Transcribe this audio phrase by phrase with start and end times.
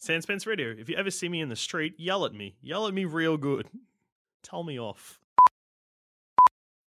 [0.00, 0.74] Sandspence Radio.
[0.78, 2.56] If you ever see me in the street, yell at me.
[2.60, 3.68] Yell at me real good.
[4.42, 5.18] Tell me off.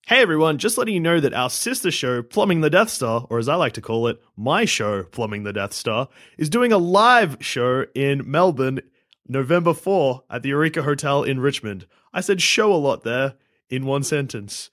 [0.08, 3.40] Hey everyone, just letting you know that our sister show, Plumbing the Death Star, or
[3.40, 6.78] as I like to call it, my show, Plumbing the Death Star, is doing a
[6.78, 8.82] live show in Melbourne,
[9.28, 11.88] November 4 at the Eureka Hotel in Richmond.
[12.14, 13.36] I said show a lot there
[13.70, 14.70] in one sentence.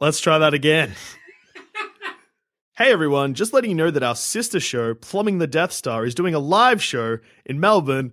[0.00, 0.92] Let's try that again.
[2.78, 6.14] Hey everyone, just letting you know that our sister show, Plumbing the Death Star, is
[6.14, 8.12] doing a live show in Melbourne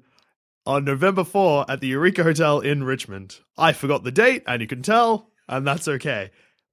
[0.66, 3.42] on November 4 at the Eureka Hotel in Richmond.
[3.60, 6.32] I forgot the date, and you can tell, and that's okay.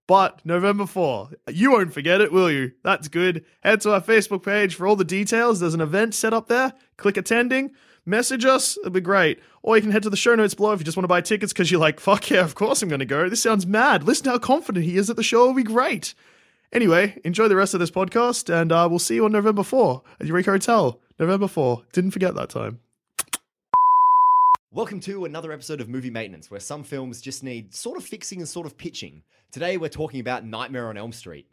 [0.08, 2.72] But November 4, you won't forget it, will you?
[2.82, 3.44] That's good.
[3.60, 5.60] Head to our Facebook page for all the details.
[5.60, 6.72] There's an event set up there.
[6.96, 7.72] Click attending,
[8.06, 9.38] message us, it'll be great.
[9.60, 11.20] Or you can head to the show notes below if you just want to buy
[11.20, 13.28] tickets because you're like, fuck yeah, of course I'm going to go.
[13.28, 14.04] This sounds mad.
[14.04, 16.14] Listen how confident he is that the show will be great.
[16.72, 20.02] Anyway, enjoy the rest of this podcast, and uh, we'll see you on November 4
[20.20, 20.98] at Eureka Hotel.
[21.18, 21.82] November 4.
[21.92, 22.80] Didn't forget that time.
[24.70, 28.38] Welcome to another episode of Movie Maintenance, where some films just need sort of fixing
[28.38, 29.22] and sort of pitching.
[29.50, 31.44] Today we're talking about Nightmare on Elm Street.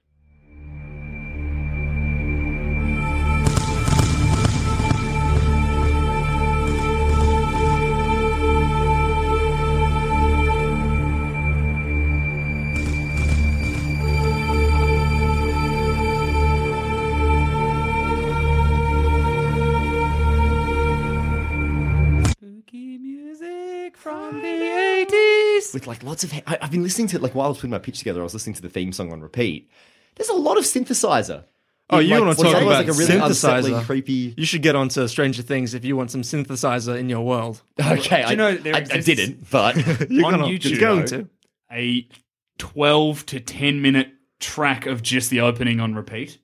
[25.73, 26.33] With like lots of.
[26.47, 28.33] I, I've been listening to like while I was putting my pitch together, I was
[28.33, 29.69] listening to the theme song on repeat.
[30.15, 31.43] There's a lot of synthesizer.
[31.91, 33.83] Oh, In, you like, want to talk about like a really synthesizer?
[33.85, 34.33] creepy.
[34.37, 37.61] You should get onto Stranger Things if you want some synthesizer in your world.
[37.83, 39.75] Okay, I, you know there I, I didn't, but
[40.09, 41.05] You're On gonna, YouTube, you're going though.
[41.23, 41.29] to.
[41.71, 42.07] a
[42.59, 44.09] 12 to 10 minute
[44.39, 46.37] track of just the opening on repeat.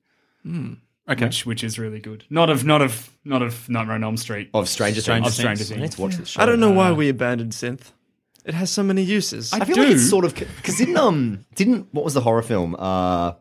[0.44, 0.74] Hmm,
[1.10, 1.26] okay.
[1.26, 2.24] Which, which is really good.
[2.30, 4.50] Not of not of not of Nightmare on Elm Street.
[4.54, 5.60] of Stranger, Stranger Things.
[5.60, 5.72] Things.
[5.72, 6.42] I need to watch this show.
[6.42, 7.92] I don't know why uh, we abandoned synth.
[8.46, 9.52] It has so many uses.
[9.54, 9.82] I feel do.
[9.84, 13.34] like it's sort of because didn't um didn't what was the horror film uh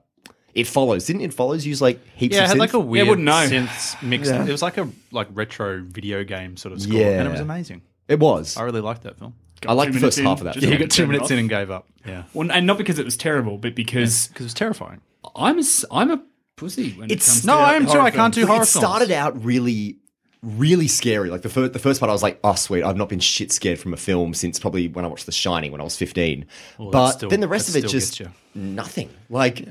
[0.55, 2.61] it follows didn't it follows use like heaps Yeah, it of had synth?
[2.61, 3.33] like a weird wouldn't know.
[3.47, 4.31] synths mixed.
[4.33, 4.45] Yeah.
[4.47, 7.19] It was like a like retro video game sort of score, Yeah.
[7.19, 7.83] and it was amazing.
[8.09, 9.35] it was I really liked that film.
[9.67, 11.25] I like two the first minutes half of that just Yeah, you got two minutes
[11.27, 11.31] off.
[11.33, 11.87] in and gave up.
[12.07, 15.01] Yeah, Well, and not because it was terrible, but because because it was terrifying.
[15.37, 16.23] I'm a s- I'm a
[16.57, 17.99] pussy when It's- it comes No, to I am too.
[17.99, 18.85] I can't do horror it films.
[18.87, 19.99] started out really
[20.45, 21.31] really scary.
[21.31, 23.51] Like the first the first part I was like oh sweet I've not been shit
[23.53, 26.47] scared from a film since probably when I watched The Shining when I was 15
[26.79, 28.21] Well, but still- then the rest of it just
[28.55, 29.11] nothing.
[29.31, 29.67] Like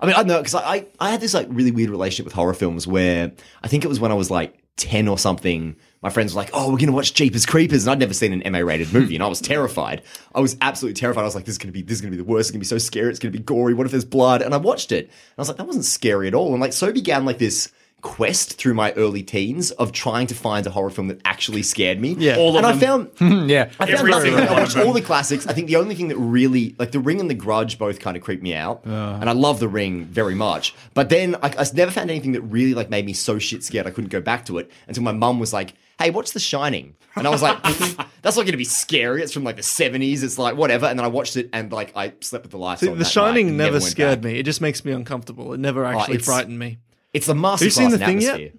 [0.00, 2.24] I mean I don't know because I, I I had this like really weird relationship
[2.24, 5.76] with horror films where I think it was when I was like 10 or something
[6.02, 8.52] my friends were like oh we're gonna watch Jeepers Creepers and I'd never seen an
[8.52, 10.02] MA rated movie and I was terrified.
[10.34, 11.20] I was absolutely terrified.
[11.22, 12.48] I was like this is gonna be this is gonna be the worst.
[12.48, 13.10] It's gonna be so scary.
[13.10, 13.74] It's gonna be gory.
[13.74, 14.40] What if there's blood?
[14.42, 15.04] And I watched it.
[15.04, 16.52] And I was like that wasn't scary at all.
[16.52, 17.70] And like so began like this
[18.02, 22.00] quest through my early teens of trying to find a horror film that actually scared
[22.00, 22.36] me Yeah.
[22.36, 23.06] All and I them.
[23.16, 24.34] found yeah, I found Every nothing.
[24.34, 25.46] I watched all the classics.
[25.46, 28.16] I think the only thing that really, like The Ring and The Grudge, both kind
[28.16, 30.74] of creeped me out, and I love The Ring very much.
[30.94, 33.86] But then I, I never found anything that really like made me so shit scared
[33.86, 36.96] I couldn't go back to it until my mum was like, "Hey, watch The Shining,"
[37.14, 38.02] and I was like, mm-hmm.
[38.22, 39.22] "That's not going to be scary.
[39.22, 40.24] It's from like the seventies.
[40.24, 42.80] It's like whatever." And then I watched it and like I slept with the lights
[42.80, 42.98] See, on.
[42.98, 44.32] The Shining and never scared back.
[44.32, 44.38] me.
[44.40, 45.52] It just makes me uncomfortable.
[45.52, 46.78] It never oh, actually it's- frightened me.
[47.12, 48.52] It's a masterclass you seen The in Thing yet?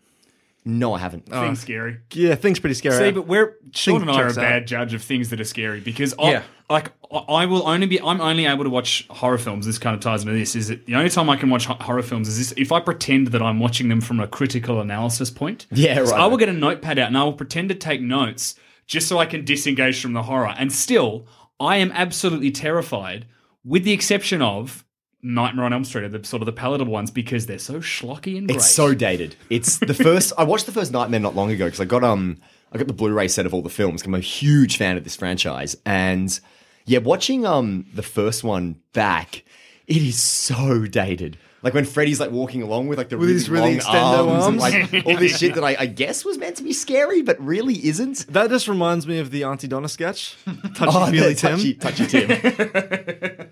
[0.65, 1.25] No, I haven't.
[1.27, 1.97] Things scary.
[2.13, 2.97] Yeah, things pretty scary.
[2.97, 4.41] See, but we're Sean and I are a checks out.
[4.41, 6.43] bad judge of things that are scary because I, Yeah.
[6.69, 9.65] like I I will only be I'm only able to watch horror films.
[9.65, 10.55] This kind of ties into this.
[10.55, 13.27] Is that the only time I can watch horror films is this if I pretend
[13.27, 15.65] that I'm watching them from a critical analysis point.
[15.71, 16.21] Yeah, So right.
[16.21, 18.55] I will get a notepad out and I will pretend to take notes
[18.87, 20.55] just so I can disengage from the horror.
[20.57, 21.27] And still,
[21.59, 23.25] I am absolutely terrified,
[23.65, 24.85] with the exception of
[25.23, 28.37] Nightmare on Elm Street are the sort of the palatable ones because they're so schlocky
[28.37, 28.57] and great.
[28.57, 29.35] It's so dated.
[29.49, 30.33] It's the first.
[30.37, 32.37] I watched the first Nightmare not long ago because I got um
[32.71, 34.03] I got the Blu-ray set of all the films.
[34.03, 36.37] I'm a huge fan of this franchise, and
[36.85, 39.43] yeah, watching um the first one back,
[39.87, 41.37] it is so dated.
[41.61, 44.29] Like when Freddy's like walking along with like the With really his really long extendo
[44.29, 47.21] arms, and like all this shit that I, I guess was meant to be scary,
[47.21, 48.27] but really isn't.
[48.27, 50.35] That just reminds me of the Aunty Donna sketch.
[50.75, 51.51] Touchy Oh, feely Tim.
[51.57, 52.27] touchy, touchy Tim,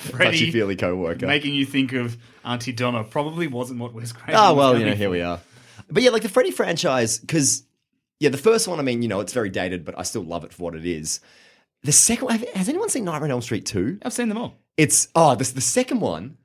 [0.00, 1.26] Freddie feely co-worker.
[1.26, 4.34] making you think of Aunty Donna probably wasn't what Wes Craven.
[4.36, 5.40] Oh well, you know, here we are.
[5.90, 7.64] But yeah, like the Freddy franchise, because
[8.18, 10.44] yeah, the first one, I mean, you know, it's very dated, but I still love
[10.44, 11.20] it for what it is.
[11.82, 13.98] The second one, has anyone seen Nightmare on Elm Street two?
[14.02, 14.54] I've seen them all.
[14.76, 16.36] It's oh, this the second one.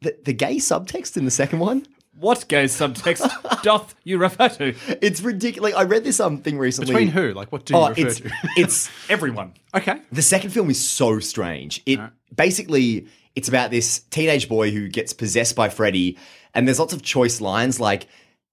[0.00, 1.86] The the gay subtext in the second one.
[2.18, 4.74] What gay subtext doth you refer to?
[5.04, 5.74] It's ridiculous.
[5.74, 6.92] Like, I read this um thing recently.
[6.92, 7.32] Between who?
[7.32, 8.30] Like, what do you Oh, refer it's to?
[8.56, 9.52] it's Everyone.
[9.74, 10.00] okay.
[10.12, 11.82] The second film is so strange.
[11.86, 12.00] It
[12.34, 16.16] basically it's about this teenage boy who gets possessed by Freddy,
[16.54, 18.06] and there's lots of choice lines like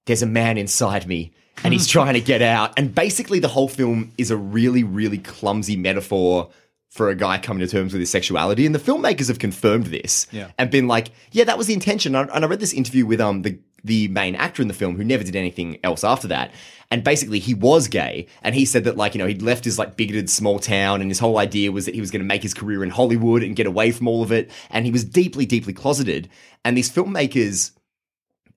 [0.05, 1.31] "There's a man inside me."
[1.63, 2.73] And he's trying to get out.
[2.77, 6.49] And basically, the whole film is a really, really clumsy metaphor
[6.91, 8.65] for a guy coming to terms with his sexuality.
[8.65, 10.51] And the filmmakers have confirmed this Yeah.
[10.57, 12.13] and been like, yeah, that was the intention.
[12.15, 14.73] And I and I read this interview with um the the main actor in the
[14.75, 16.51] film who never did anything else after that.
[16.91, 19.79] And basically he was gay and he said that like, you know, he'd left his
[19.79, 22.43] like bigoted small town and his whole idea was that he was going to make
[22.43, 24.51] his career in Hollywood and get away from all of it.
[24.69, 26.29] And he was deeply, deeply closeted.
[26.63, 27.71] And these filmmakers,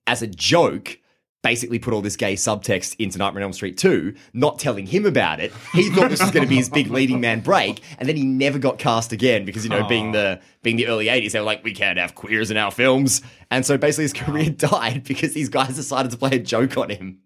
[0.05, 0.99] as a joke,
[1.45, 5.05] basically put all this gay subtext into Nightmare on Elm Street 2, not telling him
[5.05, 5.53] about it.
[5.73, 8.23] He thought this was going to be his big leading man break, and then he
[8.25, 11.45] never got cast again because you know, being the being the early 80s, they were
[11.45, 13.21] like, we can't have queers in our films.
[13.51, 16.89] And so basically his career died because these guys decided to play a joke on
[16.89, 17.19] him.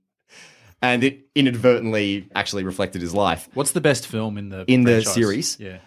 [0.82, 3.48] And it inadvertently actually reflected his life.
[3.54, 5.58] What's the best film in the In the series?
[5.62, 5.78] Yeah,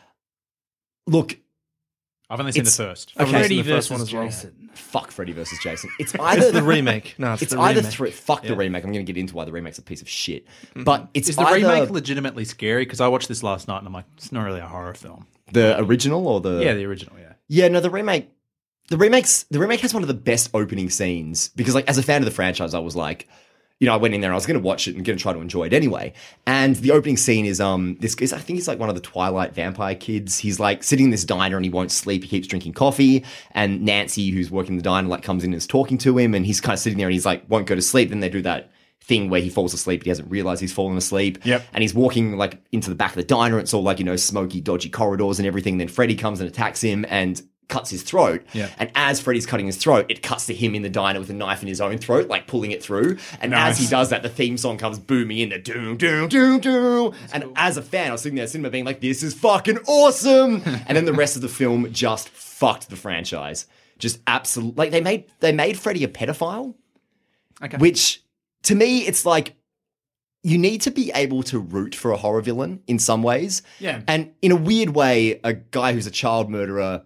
[1.06, 1.36] Look,
[2.32, 3.12] I've only seen It's- the first.
[3.20, 3.30] Okay.
[3.30, 4.30] Freddy so the first one as well.
[4.74, 5.90] fuck Freddy versus Jason.
[5.98, 7.14] It's either It's the remake.
[7.18, 7.92] No, it's, It's the either remake.
[7.92, 8.10] three.
[8.10, 8.84] Fuck the remake.
[8.84, 10.46] I'm going to get into why the remake's a piece of shit.
[10.46, 10.84] Mm-hmm.
[10.84, 12.84] But it's Is the either remake legitimately scary?
[12.86, 15.26] Because I watched this last night and I'm like, it's not really a horror film.
[15.52, 17.14] the original or the yeah, the original.
[17.18, 17.32] Yeah.
[17.48, 18.30] Yeah, no, the remake.
[18.88, 19.44] The remakes.
[19.50, 22.24] The remake has one of the best opening scenes because, like, as a fan of
[22.24, 23.28] the franchise, I was like,
[23.82, 25.18] you know, I went in there and I was going to watch it and going
[25.18, 26.12] to try to enjoy it anyway.
[26.46, 29.00] And the opening scene is um this is I think he's like one of the
[29.00, 30.38] Twilight vampire kids.
[30.38, 32.22] He's like sitting in this diner and he won't sleep.
[32.22, 33.24] He keeps drinking coffee.
[33.50, 36.32] And Nancy, who's working the diner, like comes in and is talking to him.
[36.32, 38.10] And he's kind of sitting there and he's like won't go to sleep.
[38.10, 38.70] Then they do that
[39.00, 39.98] thing where he falls asleep.
[39.98, 41.44] But he hasn't realized he's fallen asleep.
[41.44, 41.64] Yep.
[41.72, 43.58] And he's walking like into the back of the diner.
[43.58, 45.78] It's all like you know smoky, dodgy corridors and everything.
[45.78, 48.44] Then Freddy comes and attacks him and cuts his throat.
[48.52, 48.68] Yeah.
[48.78, 51.32] And as Freddy's cutting his throat, it cuts to him in the diner with a
[51.32, 53.16] knife in his own throat, like pulling it through.
[53.40, 56.60] And as he does that, the theme song comes booming in the doom, doom, doom,
[56.60, 57.14] doom.
[57.32, 59.78] and as a fan, I was sitting there at cinema being like, this is fucking
[59.86, 60.62] awesome.
[60.86, 63.66] and then the rest of the film just fucked the franchise.
[63.98, 66.74] Just absolutely like they made they made Freddy a pedophile.
[67.62, 67.76] Okay.
[67.78, 68.22] Which
[68.64, 69.54] to me, it's like
[70.42, 73.62] you need to be able to root for a horror villain in some ways.
[73.78, 74.02] Yeah.
[74.08, 77.04] And in a weird way, a guy who's a child murderer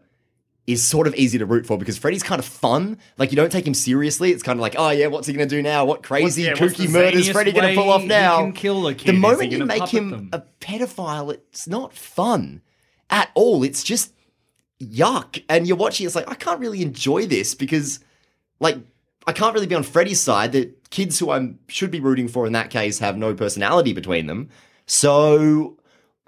[0.66, 2.98] is sort of easy to root for because Freddy's kind of fun.
[3.18, 4.32] Like you don't take him seriously.
[4.32, 5.84] It's kind of like, oh yeah, what's he gonna do now?
[5.84, 8.50] What crazy yeah, kooky murders Freddy gonna pull off now?
[8.50, 9.08] kill a kid?
[9.14, 10.30] The moment you make him them?
[10.32, 12.62] a pedophile, it's not fun
[13.10, 13.62] at all.
[13.62, 14.12] It's just
[14.80, 15.42] yuck.
[15.48, 18.00] And you're watching, it's like, I can't really enjoy this because
[18.60, 18.78] like
[19.26, 20.52] I can't really be on Freddy's side.
[20.52, 24.26] The kids who I should be rooting for in that case have no personality between
[24.26, 24.50] them.
[24.86, 25.78] So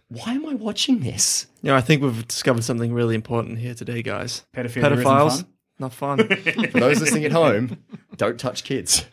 [0.09, 1.47] why am I watching this?
[1.63, 4.45] Yeah, I think we've discovered something really important here today, guys.
[4.55, 5.47] Pedophilia isn't Pedophiles, fun?
[5.79, 6.19] not fun.
[6.71, 7.79] For those listening at home,
[8.17, 9.05] don't touch kids.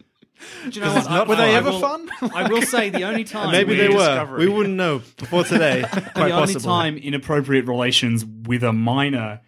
[0.70, 1.10] Do you know what?
[1.10, 2.10] not- were I- they I ever will- fun?
[2.34, 4.00] I will say the only time Maybe they we- were.
[4.00, 4.46] discovery.
[4.48, 5.86] We wouldn't know before today.
[5.90, 6.62] Quite the only possibly.
[6.62, 9.42] time inappropriate relations with a minor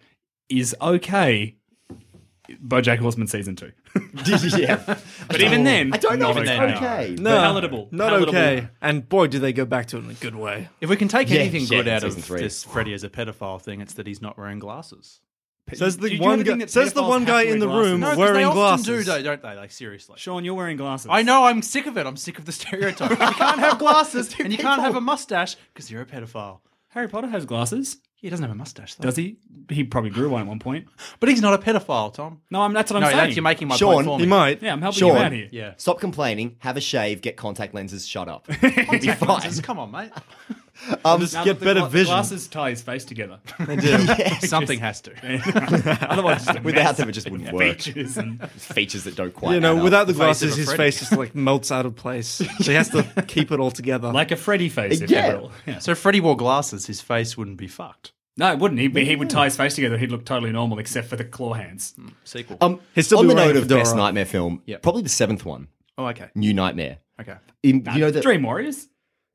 [0.48, 1.56] is okay.
[2.48, 3.72] BoJack Horseman season two,
[4.56, 4.82] yeah.
[5.28, 6.74] but even then, I don't know if it's okay.
[6.76, 7.16] okay.
[7.18, 7.88] No, Palatable.
[7.90, 8.28] Not Palatable.
[8.36, 8.68] okay.
[8.80, 10.68] And boy, do they go back to it in a good way.
[10.80, 12.40] If we can take Yeah, anything yeah, good out of season three.
[12.40, 15.20] this Freddy as a pedophile thing, it's that he's not wearing glasses.
[15.74, 16.56] Says the Do you one ever guy.
[16.60, 17.90] that Says the pedophiles one have guy to in wear the glasses?
[17.90, 18.86] room No, 'cause wearing they often glasses.
[18.86, 19.54] do, though, don't they?
[19.54, 20.14] Like seriously.
[20.16, 21.08] Sean, you're wearing glasses.
[21.10, 21.44] I know.
[21.44, 22.06] I'm sick of it.
[22.06, 23.10] I'm sick of the stereotype.
[23.10, 26.60] you can't have glasses and you can't have a mustache because you're a pedophile.
[26.92, 27.98] Harry Potter has glasses.
[28.20, 29.04] He doesn't have a mustache, though.
[29.04, 29.36] Does he?
[29.70, 30.88] He probably grew one at one point.
[31.20, 32.40] But he's not a pedophile, Tom.
[32.50, 33.16] No, I'm, that's what I'm no, saying.
[33.18, 34.24] that's, you're making my Sean, point for me.
[34.24, 34.62] He might.
[34.62, 35.08] yeah, I'm helping Sean.
[35.16, 35.48] you out here.
[35.52, 35.74] Yeah.
[35.76, 38.46] Stop complaining, have a shave, get contact lenses, shut up.
[38.62, 39.28] You'll be Contact fine.
[39.40, 40.10] lenses, Come on, mate.
[41.04, 42.06] Um, Just get the better gla- vision.
[42.12, 43.40] Glasses tie his face together.
[43.66, 43.98] They do.
[44.46, 45.12] Something has to.
[46.10, 46.96] Otherwise, it's a Without mess.
[46.96, 47.80] them, it just wouldn't work.
[47.80, 50.66] Features and Features that don't quite You know, add without the The glasses, a his
[50.66, 50.78] Freddy.
[50.78, 52.26] face just like melts out of place.
[52.28, 54.12] So he has to keep it all together.
[54.12, 55.00] like a Freddy face.
[55.00, 55.34] If Yeah.
[55.34, 55.52] will.
[55.66, 55.78] Yeah.
[55.80, 58.12] So if Freddy wore glasses, his face wouldn't be fucked.
[58.36, 58.80] No, it wouldn't.
[58.80, 59.98] He, he would tie his face together.
[59.98, 61.94] He'd look totally normal except for the claw hands.
[62.22, 62.56] Sequel.
[62.60, 64.82] Um, He'd still on be the wearing note a of best nightmare film, Yep.
[64.82, 65.66] probably the seventh one,
[65.98, 66.28] oh, okay.
[66.36, 66.98] New Nightmare.
[67.20, 67.34] Okay.
[67.64, 68.86] In, you know the Dream Warriors.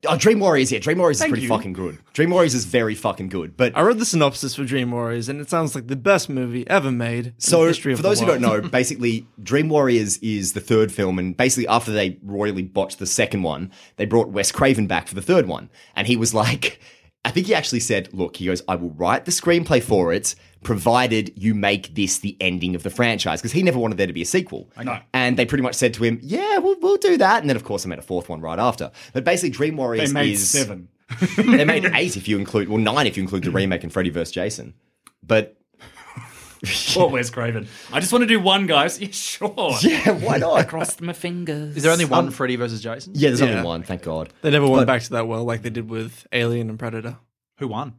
[0.06, 1.48] Oh, Dream Warriors, yeah, Dream Warriors Thank is pretty you.
[1.48, 1.98] fucking good.
[2.12, 3.56] Dream Warriors is very fucking good.
[3.56, 6.68] But I read the synopsis for Dream Warriors, and it sounds like the best movie
[6.68, 7.26] ever made.
[7.26, 10.60] in so the history of for those who don't know, basically Dream Warriors is the
[10.60, 14.86] third film, and basically after they royally botched the second one, they brought Wes Craven
[14.86, 16.80] back for the third one, and he was like.
[17.26, 20.34] I think he actually said, look, he goes, I will write the screenplay for it,
[20.64, 23.40] provided you make this the ending of the franchise.
[23.40, 24.68] Because he never wanted there to be a sequel.
[24.76, 24.98] I know.
[25.12, 27.40] And they pretty much said to him, yeah, we'll, we'll do that.
[27.40, 28.90] And then, of course, I made a fourth one right after.
[29.12, 30.50] But basically, Dream Warriors They Warriors made is.
[30.50, 30.88] seven.
[31.36, 34.10] they made eight if you include, well, nine if you include the remake and Freddy
[34.10, 34.32] vs.
[34.32, 34.74] Jason.
[35.22, 35.56] But
[36.96, 37.68] Or Wes Craven.
[37.92, 38.98] I just want to do one, guys.
[39.04, 39.76] Yeah, sure.
[39.82, 40.54] yeah, why not?
[40.54, 41.76] I Crossed my fingers.
[41.76, 43.12] Is there only one um, Freddy versus Jason?
[43.14, 43.48] Yeah, there's Yeah.
[43.50, 44.32] only one, thank God.
[44.40, 47.18] They never went But- back to that well like they did with Alien and Predator.
[47.58, 47.94] Who won?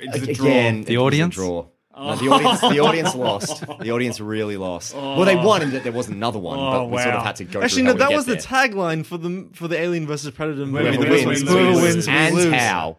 [0.00, 0.46] It's a draw.
[0.46, 1.34] Again, The it was a audience?
[1.36, 1.66] draw.
[1.96, 3.64] No, the audience, the audience lost.
[3.80, 4.94] The audience really lost.
[4.94, 7.36] Well, they won in that there was another one, Oh, but we sort of had
[7.36, 7.60] to go.
[7.60, 8.42] Actually, through no, how that get was the there.
[8.42, 10.84] tagline for the for the Alien versus Predator movie.
[10.96, 12.06] Whoever Whoever wins, wins, wins, Whoever loses.
[12.06, 12.52] wins, we and lose.
[12.54, 12.96] how.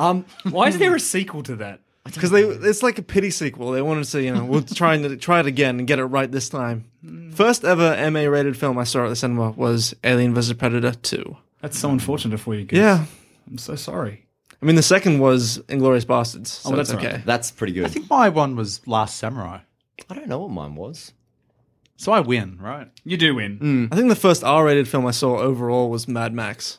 [0.00, 1.80] Um, Why is there a sequel to that?
[2.04, 3.70] Because they it's like a pity sequel.
[3.72, 6.32] They wanted to, you know, we'll try and try it again and get it right
[6.32, 6.86] this time.
[7.34, 11.36] First ever MA rated film I saw at the cinema was Alien vs Predator Two.
[11.60, 12.64] That's so unfortunate for you.
[12.64, 12.78] Goose.
[12.78, 13.04] Yeah,
[13.48, 14.26] I'm so sorry.
[14.62, 16.48] I mean the second was Inglourious Basterds.
[16.48, 17.14] So Oh, that's it's right.
[17.14, 17.22] okay.
[17.24, 17.86] that's pretty good.
[17.86, 19.60] I think my one was Last Samurai.
[20.08, 21.12] I don't know what mine was.
[21.96, 22.88] So I win, right?
[23.04, 23.88] You do win.
[23.92, 26.78] I think the first R rated film I saw overall was Mad Max.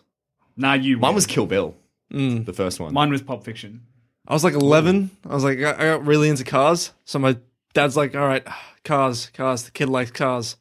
[0.57, 1.01] Nah, you win.
[1.01, 1.75] Mine was Kill Bill,
[2.11, 2.45] Mm.
[2.45, 2.93] the first one.
[2.93, 3.81] Mine was Pulp Fiction.
[4.27, 5.11] I was like 11.
[5.29, 6.91] I was like, I I got really into cars.
[7.05, 7.37] So my
[7.73, 8.45] dad's like, all right,
[8.83, 9.63] cars, cars.
[9.63, 10.55] The kid likes cars.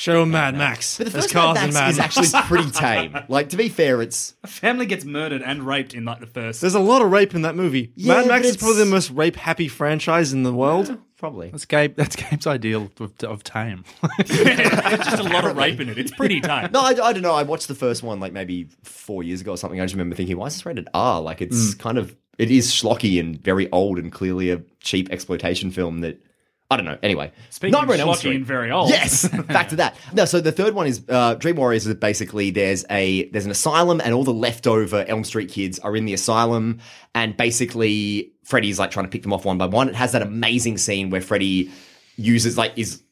[0.00, 0.96] Show him Mad Max.
[0.96, 2.18] but the There's first cars Mad Max Mad is Max.
[2.18, 3.18] actually pretty tame.
[3.28, 6.62] Like to be fair, it's A family gets murdered and raped in like the first.
[6.62, 7.92] There's a lot of rape in that movie.
[7.96, 10.96] Yeah, Mad but Max is it's- probably the most rape happy franchise in the world.
[11.18, 11.50] probably.
[11.50, 11.96] That's Gabe.
[11.96, 13.84] That's Gabe's ideal of, of tame.
[14.26, 15.98] There's just a lot of rape in it.
[15.98, 16.72] It's pretty tight.
[16.72, 17.34] No, I, I don't know.
[17.34, 19.82] I watched the first one like maybe four years ago or something.
[19.82, 21.20] I just remember thinking, why is this rated R?
[21.20, 21.78] Like it's mm.
[21.78, 26.24] kind of it is schlocky and very old and clearly a cheap exploitation film that
[26.70, 26.98] I don't know.
[27.02, 28.36] Anyway, Speaking Nightmare of on Elm Street.
[28.36, 28.90] and very old.
[28.90, 29.96] Yes, back to that.
[30.12, 31.86] No, so the third one is uh, Dream Warriors.
[31.86, 35.96] Is basically there's a there's an asylum, and all the leftover Elm Street kids are
[35.96, 36.78] in the asylum,
[37.14, 39.88] and basically Freddy's like trying to pick them off one by one.
[39.88, 41.70] It has that amazing scene where Freddy
[42.16, 43.02] uses like is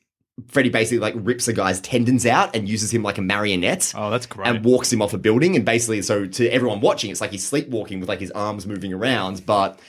[0.47, 3.93] Freddy basically like rips a guy's tendons out and uses him like a marionette.
[3.97, 4.47] Oh, that's great.
[4.47, 7.45] And walks him off a building, and basically, so to everyone watching, it's like he's
[7.45, 9.81] sleepwalking with like his arms moving around, but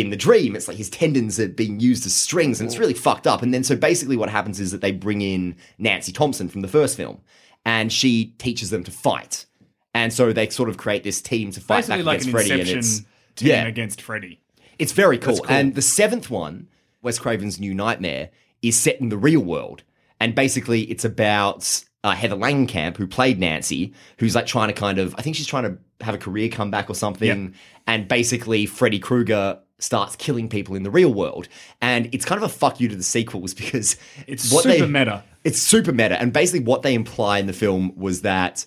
[0.00, 2.94] in the dream, it's like his tendons are being used as strings, and it's really
[2.94, 3.42] fucked up.
[3.42, 6.68] And then, so basically, what happens is that they bring in Nancy Thompson from the
[6.68, 7.20] first film,
[7.64, 9.46] and she teaches them to fight.
[9.94, 12.60] And so they sort of create this team to fight Basically back like against Freddy,
[12.60, 12.98] and it's
[13.36, 14.40] team yeah, against Freddy.
[14.78, 15.38] it's very cool.
[15.38, 15.46] cool.
[15.48, 16.68] And the seventh one,
[17.02, 18.30] Wes Craven's New Nightmare,
[18.62, 19.82] is set in the real world.
[20.20, 24.98] And basically, it's about uh, Heather Langenkamp, who played Nancy, who's like trying to kind
[24.98, 27.54] of, I think she's trying to have a career comeback or something.
[27.86, 31.48] And basically, Freddy Krueger starts killing people in the real world.
[31.80, 34.90] And it's kind of a fuck you to the sequels because It's what super they-
[34.90, 35.24] meta.
[35.44, 36.20] It's super meta.
[36.20, 38.66] And basically, what they imply in the film was that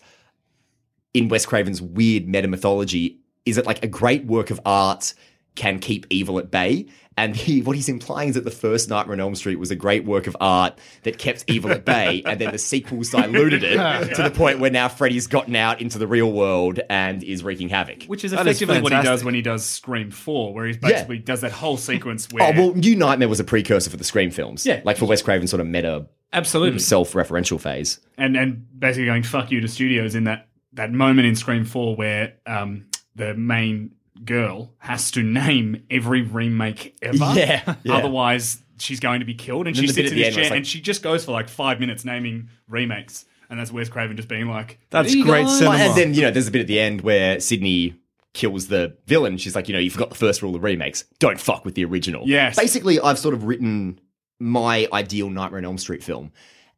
[1.14, 5.14] in Wes Craven's weird meta mythology is it like a great work of art
[5.56, 6.88] can keep evil at bay.
[7.18, 9.76] And he, what he's implying is that the first Nightmare on Elm Street was a
[9.76, 13.76] great work of art that kept evil at bay, and then the sequels diluted it
[14.16, 17.68] to the point where now Freddy's gotten out into the real world and is wreaking
[17.68, 18.06] havoc.
[18.06, 20.78] Which is That is effectively what he does when he does Scream 4, where he
[20.78, 22.54] basically does that whole sequence where.
[22.56, 24.66] Oh well, New Nightmare was a precursor for the Scream films.
[24.66, 24.82] Yeah.
[24.86, 26.80] like for Wes Craven's sort of meta absolutely.
[26.80, 28.00] self-referential phase.
[28.18, 31.98] and and basically going fuck you to studios in that that moment in Scream Four
[31.98, 33.92] where um the main
[34.26, 37.18] girl has to name every remake ever.
[37.36, 37.94] Yeah, yeah.
[37.94, 40.36] Otherwise, she's going to be killed, and And she then the bit sits in this
[40.36, 43.90] chair like- and she just goes for like five minutes naming remakes, and that's Wes
[43.90, 45.78] Craven just being like, That's great go." cinema.
[45.78, 47.96] And then, you know, there's a bit at the end where Sydney
[48.34, 49.38] kills the villain.
[49.38, 51.04] She's like, you know, you forgot the first rule of remakes.
[51.20, 52.28] Don't fuck with the original.
[52.28, 52.56] Yes.
[52.58, 54.00] Basically, I've sort of written
[54.40, 56.32] my ideal Nightmare on Elm Street film.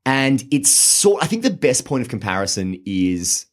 [0.06, 3.46] And it's sort I think the best point of comparison is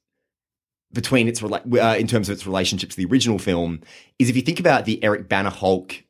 [0.93, 3.81] between its uh, in terms of its relationship to the original film
[4.19, 6.03] is if you think about the Eric Bana Hulk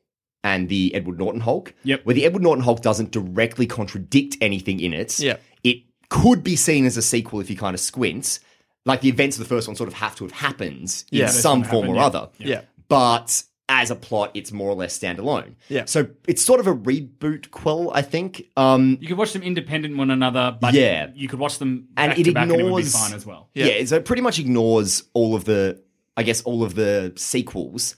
[0.43, 2.05] and the Edward Norton Hulk, Yep.
[2.05, 5.19] where the Edward Norton Hulk doesn't directly contradict anything in it.
[5.19, 5.41] Yep.
[5.63, 5.77] It
[6.09, 8.39] could be seen as a sequel if you kind of squint.
[8.85, 11.25] Like the events of the first one sort of have to have happened Yeah.
[11.25, 12.05] in some form or yeah.
[12.05, 12.29] other.
[12.37, 12.61] Yeah.
[12.87, 15.53] But as a plot, it's more or less standalone.
[15.69, 15.85] Yeah.
[15.85, 18.43] So it's sort of a reboot quill, I think.
[18.57, 21.11] Um, You could watch them independent one another, but Yeah.
[21.15, 23.25] you could watch them and it to back, and it would be ignores fine as
[23.25, 23.49] well.
[23.53, 23.85] Yeah.
[23.85, 25.81] so it pretty much ignores all of the,
[26.17, 27.95] I guess, all of the sequels,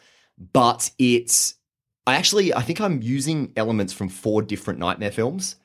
[0.53, 1.55] but it's
[2.05, 5.55] I actually I think I'm using elements from four different nightmare films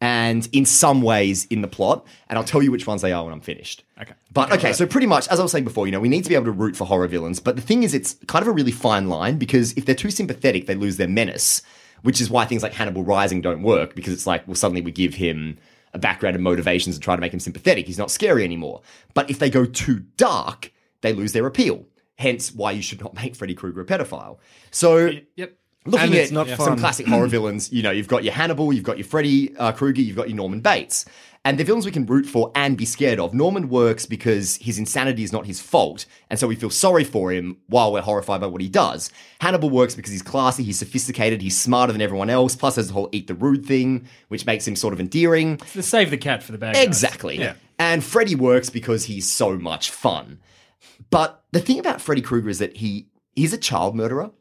[0.00, 3.24] and in some ways in the plot, and I'll tell you which ones they are
[3.24, 3.82] when I'm finished.
[4.00, 4.12] Okay.
[4.32, 6.28] But okay, so pretty much as I was saying before, you know, we need to
[6.28, 8.52] be able to root for horror villains, but the thing is it's kind of a
[8.52, 11.62] really fine line because if they're too sympathetic, they lose their menace,
[12.02, 14.92] which is why things like Hannibal Rising don't work because it's like, well, suddenly we
[14.92, 15.58] give him
[15.94, 17.86] a background and motivations and try to make him sympathetic.
[17.86, 18.82] He's not scary anymore.
[19.14, 21.86] But if they go too dark, they lose their appeal.
[22.18, 24.38] Hence why you should not make Freddy Krueger a pedophile.
[24.70, 25.57] So Yep.
[25.86, 26.78] Looking at it's not some fun.
[26.78, 30.02] classic horror villains, you know, you've got your Hannibal, you've got your Freddy uh, Krueger,
[30.02, 31.04] you've got your Norman Bates.
[31.44, 33.32] And the villains we can root for and be scared of.
[33.32, 37.32] Norman works because his insanity is not his fault, and so we feel sorry for
[37.32, 39.10] him while we're horrified by what he does.
[39.40, 42.92] Hannibal works because he's classy, he's sophisticated, he's smarter than everyone else, plus there's the
[42.92, 45.58] whole eat the rude thing, which makes him sort of endearing.
[45.74, 46.84] The save the cat for the bad guys.
[46.84, 47.38] Exactly.
[47.38, 47.54] Yeah.
[47.78, 50.40] And Freddy works because he's so much fun.
[51.10, 53.06] But the thing about Freddy Krueger is that he
[53.36, 54.32] he's a child murderer.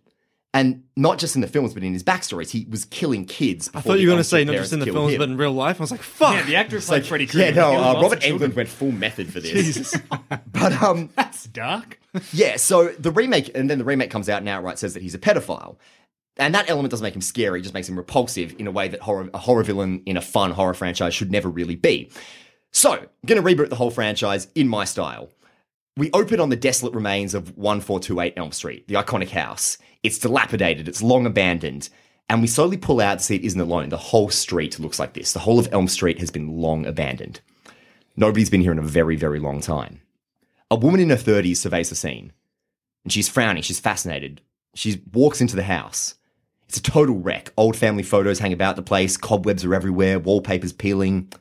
[0.57, 3.69] And not just in the films, but in his backstories, he was killing kids.
[3.75, 5.51] I thought you were going to say not just in the films, but in real
[5.51, 5.79] life.
[5.79, 6.33] I was like, fuck.
[6.33, 7.45] Yeah, the actor played like, Freddy Krueger.
[7.45, 8.41] yeah, no, uh, Robert of.
[8.41, 9.51] Englund went full method for this.
[9.51, 9.95] Jesus.
[10.47, 11.99] but um, That's dark.
[12.33, 15.13] yeah, so the remake, and then the remake comes out and outright says that he's
[15.13, 15.77] a pedophile.
[16.37, 18.87] And that element doesn't make him scary, it just makes him repulsive in a way
[18.87, 22.09] that horror, a horror villain in a fun horror franchise should never really be.
[22.71, 25.29] So, I'm going to reboot the whole franchise in my style.
[25.97, 29.79] We open on the desolate remains of 1428 Elm Street, the iconic house.
[30.03, 31.89] It's dilapidated, it's long abandoned,
[32.29, 33.89] and we slowly pull out to see it isn't alone.
[33.89, 35.33] The whole street looks like this.
[35.33, 37.41] The whole of Elm Street has been long abandoned.
[38.15, 40.01] Nobody's been here in a very, very long time.
[40.69, 42.31] A woman in her 30s surveys the scene,
[43.03, 44.41] and she's frowning, she's fascinated.
[44.75, 46.13] She walks into the house.
[46.69, 47.51] It's a total wreck.
[47.57, 51.33] Old family photos hang about the place, cobwebs are everywhere, wallpaper's peeling.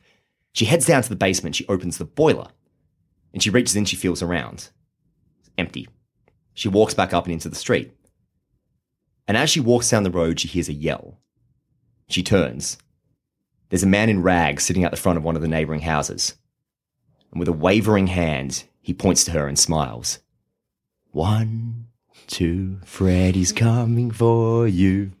[0.53, 2.47] She heads down to the basement, she opens the boiler,
[3.33, 4.69] and she reaches in, she feels around.
[5.39, 5.87] It's empty.
[6.53, 7.91] She walks back up and into the street.
[9.27, 11.19] And as she walks down the road, she hears a yell.
[12.09, 12.77] She turns.
[13.69, 16.35] There's a man in rags sitting at the front of one of the neighboring houses.
[17.31, 20.19] And with a wavering hand, he points to her and smiles.
[21.11, 21.87] One,
[22.27, 25.11] two, Freddy's coming for you.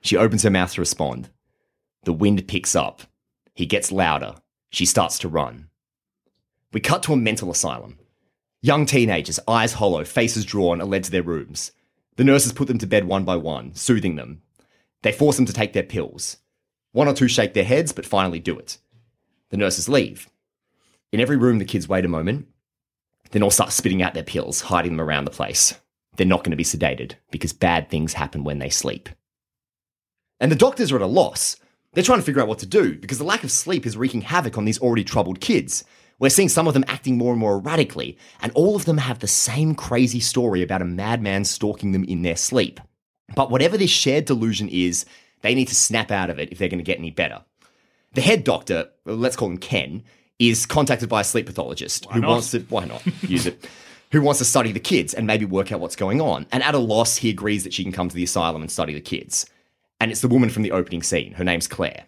[0.00, 1.30] She opens her mouth to respond.
[2.04, 3.02] The wind picks up.
[3.54, 4.34] He gets louder.
[4.70, 5.69] She starts to run.
[6.72, 7.98] We cut to a mental asylum.
[8.62, 11.72] Young teenagers, eyes hollow, faces drawn, are led to their rooms.
[12.16, 14.42] The nurses put them to bed one by one, soothing them.
[15.02, 16.36] They force them to take their pills.
[16.92, 18.78] One or two shake their heads, but finally do it.
[19.50, 20.28] The nurses leave.
[21.12, 22.46] In every room, the kids wait a moment,
[23.30, 25.74] then all start spitting out their pills, hiding them around the place.
[26.16, 29.08] They're not going to be sedated because bad things happen when they sleep.
[30.38, 31.56] And the doctors are at a loss.
[31.92, 34.22] They're trying to figure out what to do because the lack of sleep is wreaking
[34.22, 35.84] havoc on these already troubled kids.
[36.20, 39.18] We're seeing some of them acting more and more erratically, and all of them have
[39.18, 42.78] the same crazy story about a madman stalking them in their sleep.
[43.34, 45.04] But whatever this shared delusion is,
[45.40, 47.42] they need to snap out of it if they're going to get any better.
[48.12, 50.04] The head doctor, let's call him Ken,
[50.38, 52.30] is contacted by a sleep pathologist who not?
[52.30, 53.66] wants to why not use it
[54.12, 56.46] who wants to study the kids and maybe work out what's going on.
[56.50, 58.92] And at a loss, he agrees that she can come to the asylum and study
[58.92, 59.46] the kids.
[60.00, 61.32] And it's the woman from the opening scene.
[61.32, 62.04] Her name's Claire.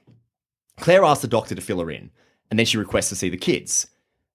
[0.81, 2.11] Claire asks the doctor to fill her in,
[2.51, 3.87] and then she requests to see the kids.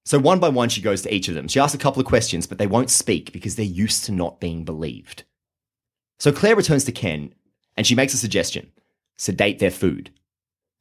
[0.07, 1.49] So one by one, she goes to each of them.
[1.49, 4.39] She asks a couple of questions, but they won't speak because they're used to not
[4.39, 5.25] being believed.
[6.17, 7.35] So Claire returns to Ken,
[7.75, 8.71] and she makes a suggestion
[9.17, 10.11] sedate their food.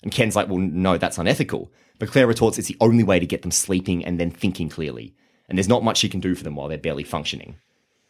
[0.05, 1.73] And Ken's like, well, no, that's unethical.
[1.99, 5.17] But Claire retorts it's the only way to get them sleeping and then thinking clearly.
[5.49, 7.57] And there's not much she can do for them while they're barely functioning.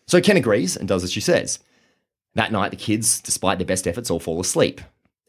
[0.07, 1.61] So Ken agrees and does as she says.
[2.35, 4.83] That night, the kids, despite their best efforts, all fall asleep.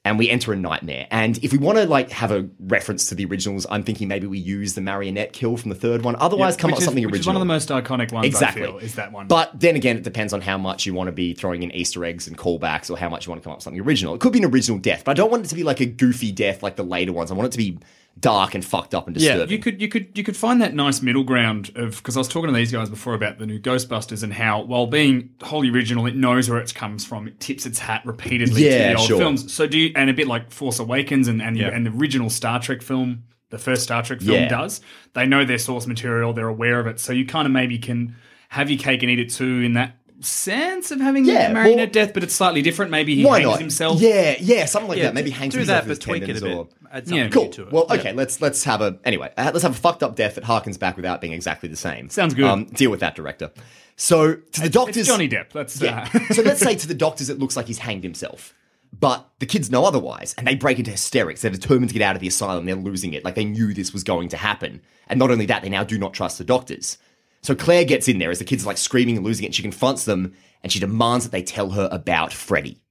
[0.07, 1.05] And we enter a nightmare.
[1.11, 4.25] And if we want to like have a reference to the originals, I'm thinking maybe
[4.25, 6.15] we use the marionette kill from the third one.
[6.15, 7.21] Otherwise, come up with something which original.
[7.21, 8.25] is one of the most iconic ones.
[8.25, 8.63] Exactly.
[8.63, 9.27] Feel, is that one?
[9.27, 12.05] But then again, it depends on how much you want to be throwing in Easter
[12.05, 14.15] eggs and callbacks or how much you want to come up with something original.
[14.15, 15.85] It could be an original death, but I don't want it to be like a
[15.85, 17.29] goofy death like the later ones.
[17.29, 17.77] I want it to be
[18.19, 19.47] dark and fucked up and disturbing.
[19.47, 19.51] Yeah.
[19.55, 22.27] You could you could you could find that nice middle ground of because I was
[22.27, 26.05] talking to these guys before about the new Ghostbusters and how while being wholly original,
[26.05, 27.27] it knows where it comes from.
[27.27, 29.17] It tips its hat repeatedly Yeah, to the old sure.
[29.19, 29.53] films.
[29.53, 31.69] So do you, and a bit like Force Awakens and and, Yeah.
[31.69, 34.47] and the original Star Trek film, the first Star Trek film Yeah.
[34.49, 34.81] does.
[35.13, 36.33] They know their source material.
[36.33, 36.99] They're aware of it.
[36.99, 38.15] So you kind of maybe can
[38.49, 41.77] have your cake and eat it too in that sense of having Yeah, a marionette
[41.95, 42.91] well- death, but it's slightly different.
[42.91, 43.59] Maybe he hangs not?
[43.59, 44.01] himself.
[44.01, 45.13] Yeah, yeah, something like Yeah, that.
[45.13, 46.55] Maybe hangs do himself that, but tweak it a bit.
[46.55, 46.67] or-
[47.05, 47.27] Yeah.
[47.29, 47.49] Cool.
[47.49, 47.71] to it.
[47.71, 48.13] Well, okay.
[48.13, 49.31] Let's let's have a anyway.
[49.37, 52.09] uh, Let's have a fucked up death that harkens back without being exactly the same.
[52.09, 52.45] Sounds good.
[52.45, 53.51] Um, deal with that, director.
[53.95, 55.53] So to the doctors, It's Johnny Depp.
[55.53, 56.07] Let's Yeah.
[56.13, 58.53] uh, so let's say to the doctors, it looks like he's hanged himself.
[58.97, 61.41] But the kids know otherwise, and they break into hysterics.
[61.41, 62.65] They're determined to get out of the asylum.
[62.65, 63.25] They're losing it.
[63.25, 64.81] Like they knew this was going to happen.
[65.07, 66.97] And not only that, they now do not trust the doctors.
[67.41, 69.47] So Claire gets in there as the kids are like screaming and losing it.
[69.47, 72.81] And she confronts them and she demands that they tell her about Freddy.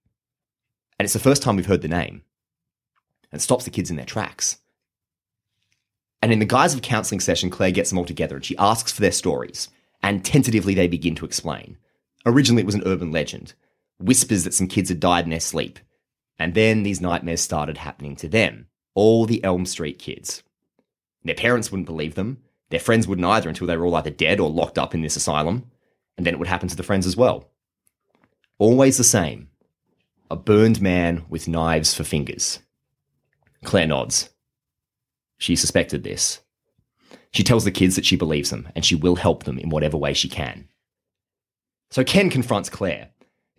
[0.99, 2.23] And it's the first time we've heard the name.
[3.33, 4.59] And stops the kids in their tracks.
[6.23, 8.57] And in the guise of a counseling session, Claire gets them all together and she
[8.57, 9.69] asks for their stories.
[10.03, 11.77] And tentatively, they begin to explain.
[12.25, 13.55] Originally, it was an urban legend
[13.99, 15.79] whispers that some kids had died in their sleep.
[16.39, 20.43] And then these nightmares started happening to them all the Elm Street kids.
[21.23, 22.43] Their parents wouldn't believe them.
[22.71, 25.17] Their friends wouldn't either until they were all either dead or locked up in this
[25.17, 25.71] asylum.
[26.17, 27.51] And then it would happen to the friends as well.
[28.59, 29.49] Always the same
[30.29, 32.59] a burned man with knives for fingers.
[33.65, 34.31] Claire nods.
[35.39, 36.41] She suspected this.
[37.33, 39.97] She tells the kids that she believes them and she will help them in whatever
[39.97, 40.69] way she can.
[41.91, 43.11] So Ken confronts Claire.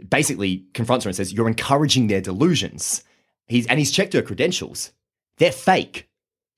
[0.09, 3.03] Basically, confronts her and says, You're encouraging their delusions.
[3.47, 4.91] He's, and he's checked her credentials.
[5.37, 6.06] They're fake.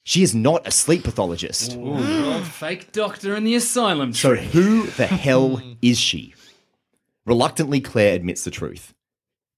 [0.10, 1.76] She is not a sleep pathologist.
[1.76, 4.12] Ooh, fake doctor in the asylum.
[4.12, 4.44] So tree.
[4.44, 6.34] who the hell is she?
[7.28, 8.96] Reluctantly, Claire admits the truth.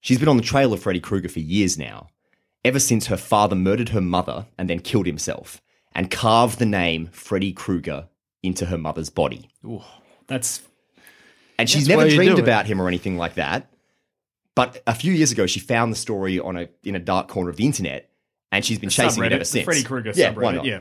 [0.02, 2.08] She's been on the trail of Freddy Krueger for years now,
[2.66, 5.62] ever since her father murdered her mother and then killed himself,
[5.96, 8.10] and carved the name Freddy Krueger
[8.44, 9.48] into her mother's body.
[10.28, 10.64] That's
[11.58, 13.72] And she's That's never dreamed about him or anything like that.
[14.54, 17.50] But a few years ago, she found the story on a in a dark corner
[17.50, 18.11] of the internet,
[18.52, 19.66] and she's been chasing it ever the since.
[19.66, 20.42] Freddy Krueger yeah, subreddit.
[20.42, 20.66] why not?
[20.66, 20.80] Yeah.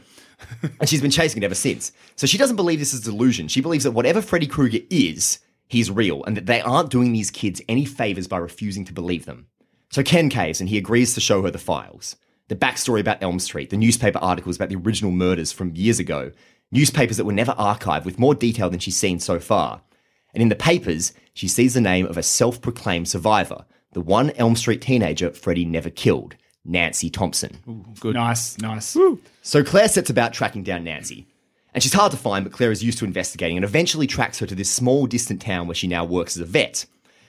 [0.80, 1.92] and she's been chasing it ever since.
[2.16, 3.48] So she doesn't believe this is a delusion.
[3.48, 7.30] She believes that whatever Freddy Krueger is, he's real, and that they aren't doing these
[7.30, 9.46] kids any favors by refusing to believe them.
[9.90, 12.16] So Ken caves, and he agrees to show her the files.
[12.48, 16.32] The backstory about Elm Street, the newspaper articles about the original murders from years ago,
[16.72, 19.82] newspapers that were never archived with more detail than she's seen so far.
[20.34, 24.30] And in the papers, she sees the name of a self proclaimed survivor, the one
[24.32, 27.94] Elm Street teenager Freddy never killed, Nancy Thompson.
[28.00, 28.96] Good, Nice, nice.
[29.42, 31.26] So Claire sets about tracking down Nancy.
[31.72, 34.46] And she's hard to find, but Claire is used to investigating and eventually tracks her
[34.46, 36.84] to this small, distant town where she now works as a vet.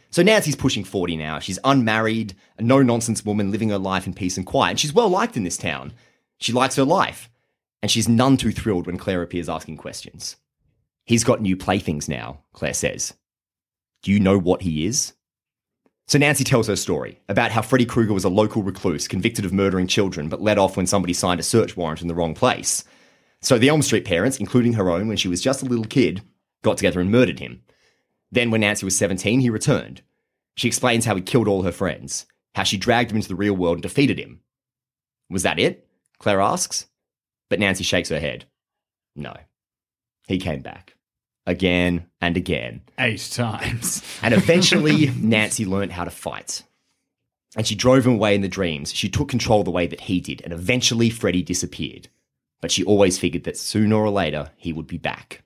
[0.09, 1.39] So Nancy's pushing 40 now.
[1.39, 4.71] She's unmarried, a no nonsense woman living her life in peace and quiet.
[4.71, 5.93] And she's well liked in this town.
[6.39, 7.29] She likes her life.
[7.81, 10.35] And she's none too thrilled when Claire appears asking questions.
[11.05, 13.13] He's got new playthings now, Claire says.
[14.03, 15.13] Do you know what he is?
[16.11, 19.53] So Nancy tells her story about how Freddy Krueger was a local recluse convicted of
[19.53, 22.83] murdering children but let off when somebody signed a search warrant in the wrong place.
[23.39, 26.21] So the Elm Street parents, including her own when she was just a little kid,
[26.63, 27.61] got together and murdered him.
[28.29, 30.01] Then when Nancy was 17, he returned.
[30.57, 33.55] She explains how he killed all her friends, how she dragged him into the real
[33.55, 34.41] world and defeated him.
[35.29, 35.87] Was that it?
[36.19, 36.87] Claire asks.
[37.47, 38.43] But Nancy shakes her head.
[39.15, 39.33] No.
[40.27, 40.97] He came back.
[41.47, 42.81] Again and again.
[42.99, 44.03] Eight times.
[44.23, 46.63] And eventually, Nancy learned how to fight.
[47.55, 48.93] And she drove him away in the dreams.
[48.93, 50.41] She took control the way that he did.
[50.43, 52.07] And eventually, Freddy disappeared.
[52.61, 55.43] But she always figured that sooner or later, he would be back.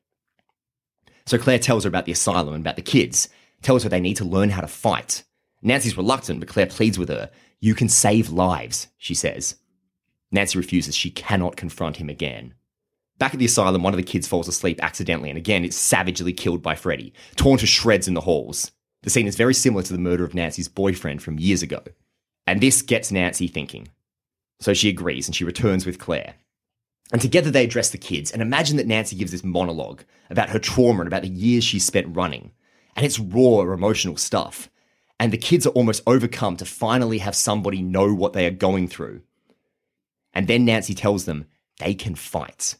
[1.26, 3.30] So Claire tells her about the asylum and about the kids,
[3.62, 5.24] tells her they need to learn how to fight.
[5.62, 7.32] Nancy's reluctant, but Claire pleads with her.
[7.60, 9.56] You can save lives, she says.
[10.32, 10.96] Nancy refuses.
[10.96, 12.54] She cannot confront him again.
[13.18, 16.34] Back at the asylum, one of the kids falls asleep accidentally, and again, it's savagely
[16.34, 18.72] killed by Freddy, torn to shreds in the halls.
[19.04, 21.82] The scene is very similar to the murder of Nancy's boyfriend from years ago.
[22.48, 23.88] And this gets Nancy thinking.
[24.60, 26.36] So she agrees and she returns with Claire.
[27.12, 30.60] And together they address the kids and imagine that Nancy gives this monologue about her
[30.60, 32.52] trauma and about the years she spent running.
[32.96, 34.70] And it's raw, emotional stuff.
[35.20, 38.88] And the kids are almost overcome to finally have somebody know what they are going
[38.88, 39.22] through.
[40.34, 41.46] And then Nancy tells them
[41.80, 42.76] they can fight.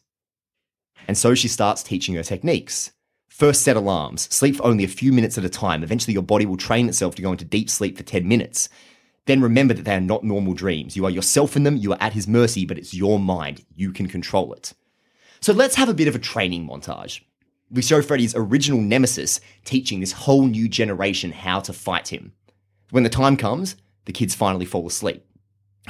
[1.06, 2.92] And so she starts teaching her techniques.
[3.28, 4.22] First, set alarms.
[4.34, 5.82] Sleep for only a few minutes at a time.
[5.82, 8.68] Eventually, your body will train itself to go into deep sleep for 10 minutes.
[9.26, 10.96] Then remember that they are not normal dreams.
[10.96, 13.64] You are yourself in them, you are at his mercy, but it's your mind.
[13.74, 14.72] You can control it.
[15.40, 17.20] So let's have a bit of a training montage.
[17.70, 22.32] We show Freddy's original nemesis teaching this whole new generation how to fight him.
[22.90, 25.26] When the time comes, the kids finally fall asleep.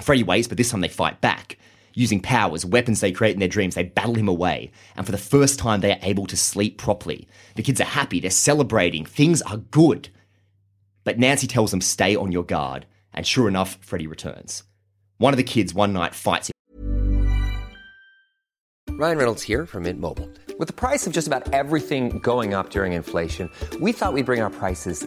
[0.02, 1.58] Freddy waits, but this time they fight back.
[1.98, 4.70] Using powers, weapons they create in their dreams, they battle him away.
[4.96, 7.26] And for the first time, they are able to sleep properly.
[7.54, 10.10] The kids are happy, they're celebrating, things are good.
[11.04, 12.84] But Nancy tells them, stay on your guard.
[13.14, 14.62] And sure enough, Freddy returns.
[15.16, 16.52] One of the kids one night fights him.
[18.98, 20.28] Ryan Reynolds here from Mint Mobile.
[20.58, 24.42] With the price of just about everything going up during inflation, we thought we'd bring
[24.42, 25.06] our prices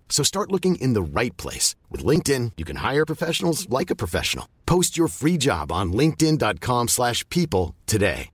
[0.11, 1.73] So start looking in the right place.
[1.89, 4.47] With LinkedIn, you can hire professionals like a professional.
[4.67, 8.29] Post your free job on linkedin.com slash people today.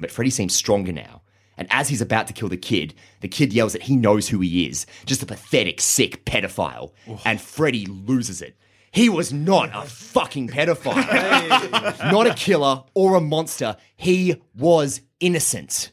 [0.00, 1.22] But Freddy seems stronger now.
[1.56, 4.38] And as he's about to kill the kid, the kid yells that he knows who
[4.38, 6.92] he is just a pathetic, sick pedophile.
[7.24, 8.56] And Freddy loses it.
[8.92, 13.76] He was not a fucking pedophile, not a killer or a monster.
[13.96, 15.92] He was innocent.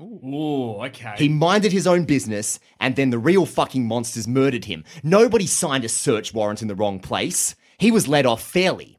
[0.00, 1.14] Ooh, okay.
[1.16, 4.84] He minded his own business, and then the real fucking monsters murdered him.
[5.02, 7.56] Nobody signed a search warrant in the wrong place.
[7.78, 8.98] He was let off fairly.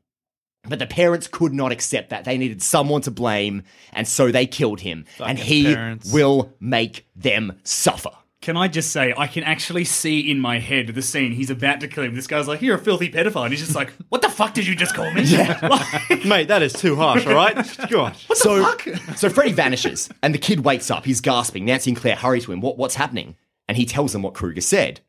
[0.67, 2.25] But the parents could not accept that.
[2.25, 5.05] They needed someone to blame, and so they killed him.
[5.23, 6.11] and he parents.
[6.11, 8.11] will make them suffer.
[8.41, 11.33] Can I just say, I can actually see in my head the scene.
[11.33, 12.15] He's about to kill him.
[12.15, 14.65] This guy's like, "You're a filthy pedophile," and he's just like, "What the fuck did
[14.65, 15.23] you just call me?"
[15.61, 17.55] Like- Mate, that is too harsh, all right?
[17.89, 18.15] God.
[18.33, 18.87] so, fuck?
[19.17, 21.03] so Freddy vanishes, and the kid wakes up.
[21.03, 21.65] He's gasping.
[21.65, 22.61] Nancy and Claire hurry to him.
[22.61, 23.35] What, what's happening?
[23.67, 25.01] And he tells them what Krueger said.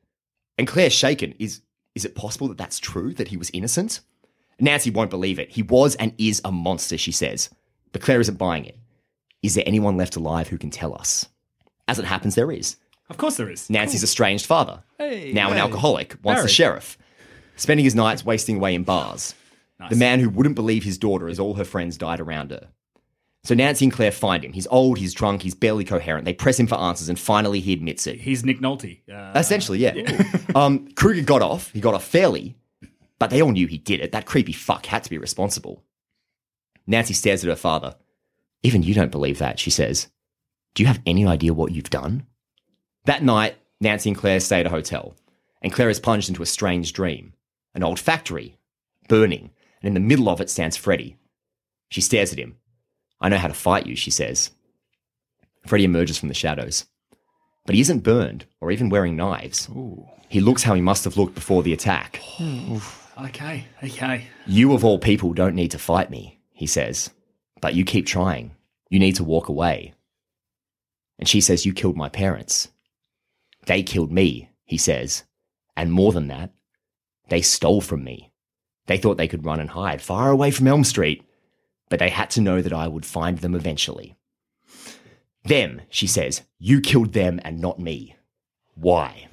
[0.59, 1.35] And Claire's shaken.
[1.39, 1.63] Is
[1.95, 3.15] is it possible that that's true?
[3.15, 4.01] That he was innocent?
[4.59, 5.51] Nancy won't believe it.
[5.51, 7.49] He was and is a monster, she says.
[7.93, 8.77] But Claire isn't buying it.
[9.43, 11.29] Is there anyone left alive who can tell us?
[11.89, 12.77] As it happens, there is.
[13.11, 13.69] Of course there is.
[13.69, 15.61] Nancy's estranged father, Hey, now an hey.
[15.61, 16.51] alcoholic, once the Married.
[16.51, 16.97] sheriff,
[17.57, 19.35] spending his nights wasting away in bars.
[19.89, 22.69] The man who wouldn't believe his daughter as all her friends died around her.
[23.45, 24.53] So Nancy and Claire find him.
[24.53, 26.27] He's old, he's drunk, he's barely coherent.
[26.27, 28.21] They press him for answers, and finally he admits it.
[28.21, 29.01] He's Nick Nolte.
[29.11, 29.95] Uh, Essentially, yeah.
[30.55, 31.73] um, Krueger got off.
[31.73, 32.57] He got off fairly,
[33.19, 34.13] but they all knew he did it.
[34.13, 35.83] That creepy fuck had to be responsible.
[36.87, 37.95] Nancy stares at her father.
[38.63, 40.09] Even you don't believe that, she says.
[40.75, 42.27] Do you have any idea what you've done?
[43.11, 45.17] That night, Nancy and Claire stay at a hotel,
[45.63, 47.33] and Claire is plunged into a strange dream.
[47.75, 48.57] An old factory,
[49.09, 49.51] burning,
[49.83, 51.17] and in the middle of it stands Freddy.
[51.89, 52.59] She stares at him.
[53.21, 54.53] I know how to fight you, she says.
[55.67, 56.85] Freddy emerges from the shadows.
[57.67, 59.69] But he isn't burned or even wearing knives.
[60.29, 62.21] He looks how he must have looked before the attack.
[62.23, 62.77] Hmm.
[63.25, 64.29] okay, okay.
[64.47, 67.11] You, of all people, don't need to fight me, he says.
[67.61, 68.53] But you keep trying.
[68.89, 69.95] You need to walk away.
[71.19, 72.69] And she says, You killed my parents.
[73.67, 75.25] They killed me, he says.
[75.77, 76.53] And more than that,
[77.29, 78.33] they stole from me.
[78.87, 81.23] They thought they could run and hide far away from Elm Street,
[81.89, 84.17] but they had to know that I would find them eventually.
[85.45, 88.17] Them, she says, you killed them and not me.
[88.75, 89.29] Why?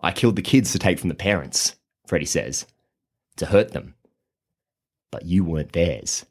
[0.00, 2.66] I killed the kids to take from the parents, Freddy says,
[3.36, 3.94] to hurt them.
[5.10, 6.26] But you weren't theirs.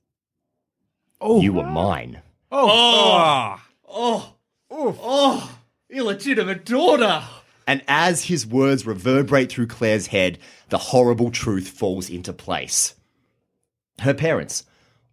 [1.19, 1.41] Oh.
[1.41, 2.21] You were mine.
[2.51, 4.35] Oh, oh,
[4.69, 7.23] oh, oh, illegitimate daughter.
[7.65, 10.37] And as his words reverberate through Claire's head,
[10.69, 12.95] the horrible truth falls into place.
[13.99, 14.63] Her parents,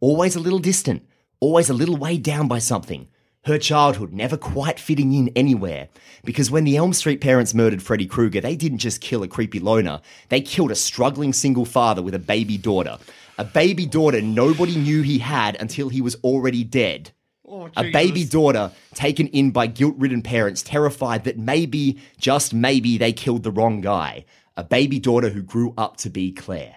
[0.01, 1.07] always a little distant,
[1.41, 3.09] always a little weighed down by something.
[3.45, 5.89] Her childhood never quite fitting in anywhere.
[6.25, 9.61] Because when the Elm Street parents murdered Freddy Krueger, they didn't just kill a creepy
[9.61, 12.99] loner, they killed a struggling single father with a baby daughter.
[13.37, 17.11] A baby daughter nobody knew he had until he was already dead.
[17.47, 22.97] Oh, a baby daughter taken in by guilt ridden parents, terrified that maybe, just maybe,
[22.97, 24.25] they killed the wrong guy.
[24.57, 26.77] A baby daughter who grew up to be Claire.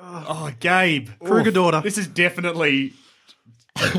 [0.00, 1.54] Oh, oh Gabe, Krueger Oof.
[1.54, 1.80] daughter.
[1.80, 2.92] This is definitely,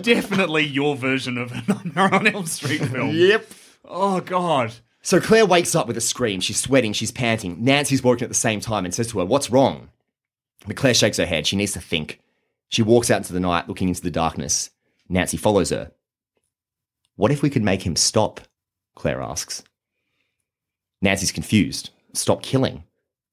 [0.02, 3.10] definitely your version of a Nightmare on Elm Street film.
[3.12, 3.48] Yep.
[3.84, 4.74] Oh God.
[5.02, 6.40] So Claire wakes up with a scream.
[6.40, 7.64] She's sweating, she's panting.
[7.64, 9.90] Nancy's working at the same time and says to her, What's wrong?
[10.66, 11.46] But Claire shakes her head.
[11.46, 12.22] She needs to think.
[12.70, 14.72] She walks out into the night, looking into the darkness.
[15.08, 15.92] Nancy follows her.
[17.16, 18.42] What if we could make him stop?
[18.96, 19.64] Claire asks.
[21.02, 21.90] Nancy's confused.
[22.14, 22.84] Stop killing.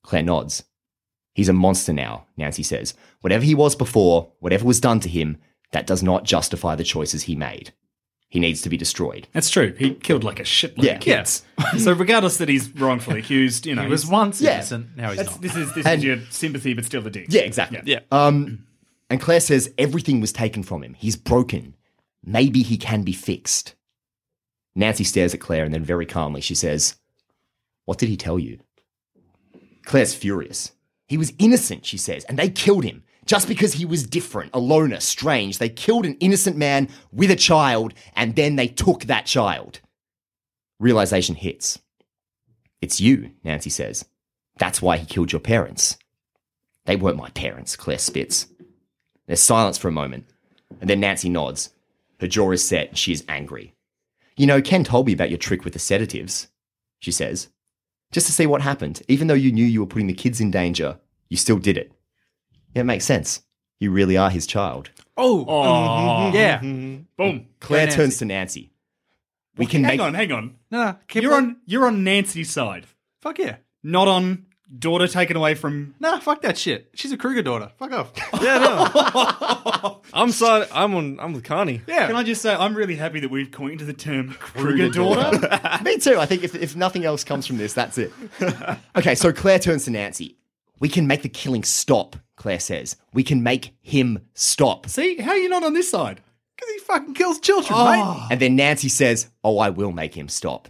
[0.02, 0.64] Claire nods.
[1.34, 2.94] He's a monster now, Nancy says.
[3.20, 5.38] Whatever he was before, whatever was done to him,
[5.70, 7.72] that does not justify the choices he made.
[8.28, 9.28] He needs to be destroyed.
[9.32, 9.74] That's true.
[9.78, 10.94] He killed like a shitload Yeah.
[10.94, 11.44] of kids.
[11.78, 14.54] so regardless that he's wrongfully accused, you know, He was once Yeah.
[14.54, 14.96] innocent.
[14.96, 15.40] Now he's That's, not.
[15.42, 17.26] this is this And- is your sympathy, but still the dick.
[17.28, 17.80] Yeah, exactly.
[17.84, 18.00] Yeah.
[18.10, 18.66] Um,
[19.10, 20.94] and Claire says everything was taken from him.
[20.94, 21.74] He's broken.
[22.24, 23.74] Maybe he can be fixed.
[24.74, 26.96] Nancy stares at Claire and then very calmly she says,
[27.84, 28.58] What did he tell you?
[29.84, 30.72] Claire's furious.
[31.06, 33.02] He was innocent, she says, and they killed him.
[33.24, 35.58] Just because he was different, a loner, strange.
[35.58, 39.80] They killed an innocent man with a child, and then they took that child.
[40.80, 41.78] Realization hits.
[42.80, 44.04] It's you, Nancy says.
[44.58, 45.96] That's why he killed your parents.
[46.84, 48.46] They weren't my parents, Claire spits.
[49.26, 50.26] There's silence for a moment,
[50.80, 51.70] and then Nancy nods.
[52.22, 53.74] Her jaw is set, and she is angry.
[54.36, 56.48] You know, Ken told me about your trick with the sedatives,
[57.00, 57.48] she says.
[58.12, 59.02] Just to see what happened.
[59.08, 61.92] Even though you knew you were putting the kids in danger, you still did it.
[62.74, 63.42] Yeah, it makes sense.
[63.80, 64.90] You really are his child.
[65.16, 66.30] Oh, Oh.
[66.32, 66.60] yeah.
[66.60, 67.02] Mm-hmm.
[67.18, 67.46] Boom.
[67.58, 67.96] Claire Nancy.
[67.96, 68.72] turns to Nancy.
[69.56, 70.54] We can hang make on, hang on.
[70.70, 71.44] No, no, keep You're on.
[71.44, 72.86] on you're on Nancy's side,
[73.20, 73.56] Fuck yeah.
[73.82, 74.46] not on
[74.78, 75.94] daughter taken away from.
[76.00, 76.90] Nah, fuck that shit.
[76.94, 77.70] She's a Krueger daughter.
[77.78, 78.12] Fuck off.
[78.42, 80.00] Yeah, no.
[80.12, 80.66] I'm sorry.
[80.72, 81.20] I'm on.
[81.20, 81.82] I'm with Carney.
[81.86, 82.08] Yeah.
[82.08, 85.38] Can I just say I'm really happy that we've coined the term Krueger daughter.
[85.84, 86.18] Me too.
[86.18, 88.12] I think if, if nothing else comes from this, that's it.
[88.96, 90.36] okay, so Claire turns to Nancy.
[90.80, 92.96] We can make the killing stop, Claire says.
[93.12, 94.88] We can make him stop.
[94.88, 96.20] See how you not on this side?
[96.56, 97.84] Because he fucking kills children, oh.
[97.84, 98.26] mate.
[98.32, 100.68] And then Nancy says, Oh, I will make him stop.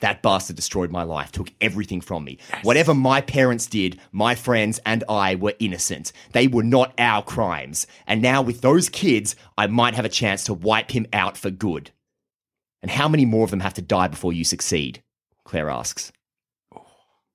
[0.00, 2.38] That bastard destroyed my life, took everything from me.
[2.62, 6.12] Whatever my parents did, my friends and I were innocent.
[6.32, 7.86] They were not our crimes.
[8.06, 11.50] And now, with those kids, I might have a chance to wipe him out for
[11.50, 11.92] good.
[12.82, 15.02] And how many more of them have to die before you succeed?
[15.44, 16.12] Claire asks.
[16.74, 16.84] Oh.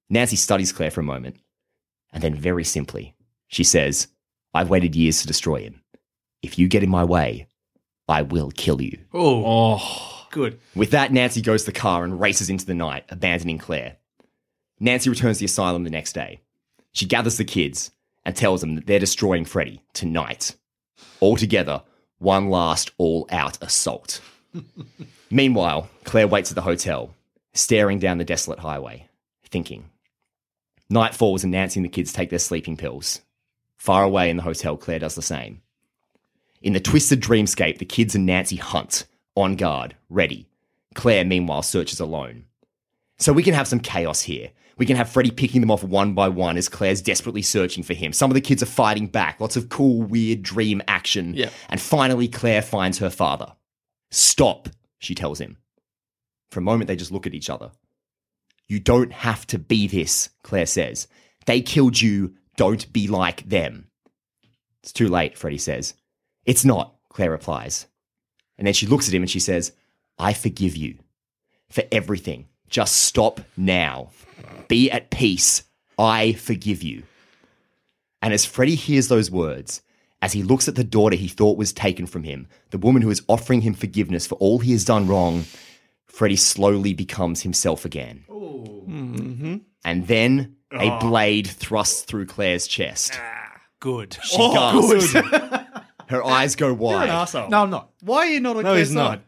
[0.09, 1.37] Nancy studies Claire for a moment.
[2.13, 3.15] And then, very simply,
[3.47, 4.07] she says,
[4.53, 5.81] I've waited years to destroy him.
[6.43, 7.47] If you get in my way,
[8.07, 8.99] I will kill you.
[9.13, 10.59] Oh, Oh, good.
[10.75, 13.97] With that, Nancy goes to the car and races into the night, abandoning Claire.
[14.79, 16.41] Nancy returns to the asylum the next day.
[16.93, 17.91] She gathers the kids
[18.25, 20.55] and tells them that they're destroying Freddy tonight.
[21.19, 21.83] All together,
[22.17, 24.21] one last all out assault.
[25.31, 27.13] Meanwhile, Claire waits at the hotel,
[27.53, 29.07] staring down the desolate highway,
[29.49, 29.89] thinking.
[30.89, 33.21] Night falls and Nancy and the kids take their sleeping pills.
[33.77, 35.61] Far away in the hotel, Claire does the same.
[36.61, 40.47] In the twisted dreamscape, the kids and Nancy hunt, on guard, ready.
[40.93, 42.45] Claire, meanwhile, searches alone.
[43.17, 44.51] So we can have some chaos here.
[44.77, 47.93] We can have Freddy picking them off one by one as Claire's desperately searching for
[47.93, 48.13] him.
[48.13, 51.33] Some of the kids are fighting back, lots of cool, weird dream action.
[51.69, 53.53] And finally, Claire finds her father.
[54.09, 55.57] Stop, she tells him.
[56.49, 57.71] For a moment, they just look at each other.
[58.67, 61.07] You don't have to be this, Claire says.
[61.45, 62.35] They killed you.
[62.57, 63.87] Don't be like them.
[64.81, 65.93] It's too late, Freddy says.
[66.45, 67.85] It's not, Claire replies.
[68.61, 69.71] And then she looks at him and she says,
[70.19, 70.99] I forgive you
[71.71, 72.47] for everything.
[72.69, 74.11] Just stop now.
[74.67, 75.63] Be at peace.
[75.97, 77.01] I forgive you.
[78.21, 79.81] And as Freddy hears those words,
[80.21, 83.09] as he looks at the daughter he thought was taken from him, the woman who
[83.09, 85.45] is offering him forgiveness for all he has done wrong,
[86.05, 88.25] Freddy slowly becomes himself again.
[88.29, 89.55] Mm-hmm.
[89.83, 90.99] And then a ah.
[90.99, 93.13] blade thrusts through Claire's chest.
[93.15, 94.19] Ah, good.
[94.21, 95.71] She oh, gasps.
[96.11, 97.09] Her eyes go you're an wide.
[97.09, 97.49] asshole.
[97.49, 97.89] No, I'm not.
[98.01, 99.21] Why are you not on No, Claire's he's not.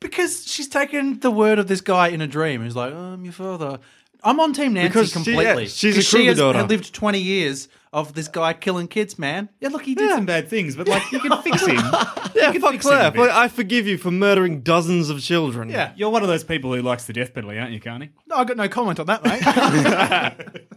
[0.00, 2.62] Because she's taken the word of this guy in a dream.
[2.62, 3.78] He's like, oh, I'm your father.
[4.22, 5.44] I'm on Team Nancy Because she- completely.
[5.64, 6.58] yeah, she's a 'Cause she Krueger has daughter.
[6.58, 9.48] had lived 20 years of this guy killing kids, man.
[9.60, 11.76] Yeah, look, he did some bad things, but like you can fix him.
[12.34, 13.10] Yeah, can fuck fix him a Claire.
[13.12, 13.30] bit.
[13.30, 15.68] I forgive you for murdering dozens of children.
[15.68, 15.92] Yeah.
[15.94, 18.10] You're one of those people who likes the death penalty, aren't you, Carney?
[18.26, 20.64] No, I got no comment on that, mate.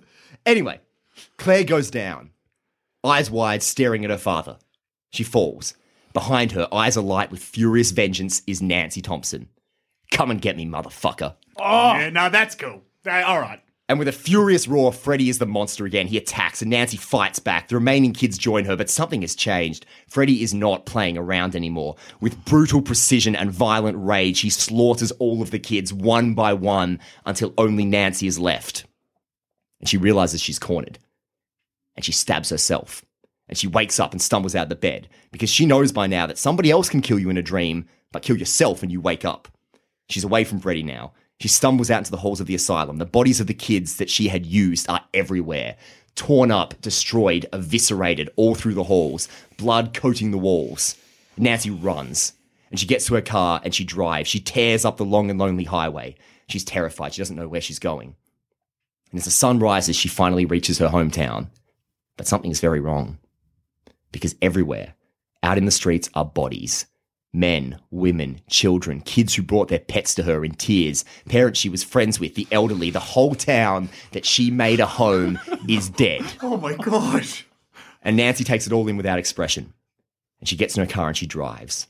[0.46, 0.80] Anyway,
[1.38, 2.30] Claire goes down,
[3.04, 4.58] eyes wide, staring at her father.
[5.12, 5.74] She falls.
[6.14, 9.50] Behind her, eyes alight with furious vengeance, is Nancy Thompson.
[10.12, 11.36] Come and get me, motherfucker.
[11.60, 12.82] Oh, yeah, no, that's cool.
[13.06, 13.62] Uh, all right.
[13.90, 16.08] And with a furious roar, Freddy is the monster again.
[16.08, 17.70] He attacks, and Nancy fights back.
[17.70, 19.86] The remaining kids join her, but something has changed.
[20.10, 21.96] Freddy is not playing around anymore.
[22.20, 27.00] With brutal precision and violent rage, he slaughters all of the kids one by one
[27.26, 28.86] until only Nancy is left.
[29.80, 31.00] And she realizes she's cornered.
[31.96, 33.06] And she stabs herself.
[33.50, 36.28] And she wakes up and stumbles out of the bed because she knows by now
[36.28, 39.24] that somebody else can kill you in a dream, but kill yourself when you wake
[39.24, 39.48] up.
[40.10, 41.14] She's away from Freddy now.
[41.40, 42.98] She stumbles out into the halls of the asylum.
[42.98, 45.78] The bodies of the kids that she had used are everywhere.
[46.16, 49.28] Torn up, destroyed, eviscerated all through the halls,
[49.58, 50.96] blood coating the walls.
[51.38, 52.34] Nancy runs,
[52.72, 54.28] and she gets to her car and she drives.
[54.28, 56.16] She tears up the long and lonely highway.
[56.50, 57.14] She's terrified.
[57.14, 58.16] She doesn't know where she's going.
[59.12, 61.50] And as the sun rises, she finally reaches her hometown.
[62.18, 63.20] But something is very wrong.
[64.12, 64.96] Because everywhere,
[65.44, 66.88] out in the streets, are bodies
[67.34, 71.84] men, women, children, kids who brought their pets to her in tears, parents she was
[71.84, 75.40] friends with, the elderly, the whole town that she made a home
[75.70, 76.24] is dead.
[76.42, 77.26] Oh my god.
[78.02, 79.74] And Nancy takes it all in without expression.
[80.40, 81.88] And she gets in her car and she drives.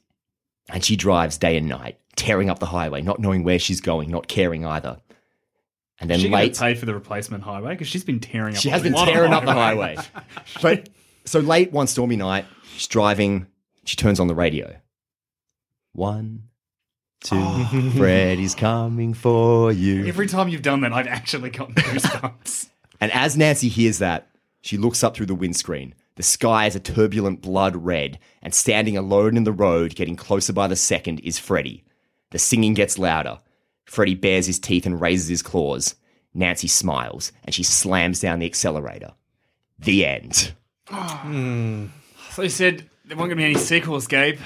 [0.69, 4.09] And she drives day and night, tearing up the highway, not knowing where she's going,
[4.09, 4.97] not caring either.
[5.99, 8.61] And then Is she late, pay for the replacement highway because she's been tearing up.
[8.61, 9.97] she has been tearing up the highway.
[10.61, 10.89] but
[11.27, 13.47] so late one stormy night, she's driving.
[13.83, 14.75] She turns on the radio.
[15.93, 16.43] One,
[17.21, 17.91] two, oh.
[17.97, 20.05] Freddy's coming for you.
[20.05, 22.69] Every time you've done that, I've actually gotten goosebumps.
[22.99, 24.27] And as Nancy hears that,
[24.61, 25.93] she looks up through the windscreen.
[26.15, 30.51] The sky is a turbulent blood red, and standing alone in the road, getting closer
[30.51, 31.83] by the second, is Freddy.
[32.31, 33.37] The singing gets louder.
[33.85, 35.93] Freddy bares his teeth and raises his claws.
[36.33, 39.13] Nancy smiles, and she slams down the accelerator.
[39.77, 40.53] The end.
[40.89, 41.85] Hmm.
[42.31, 44.39] so you said there weren't going to be any sequels, Gabe.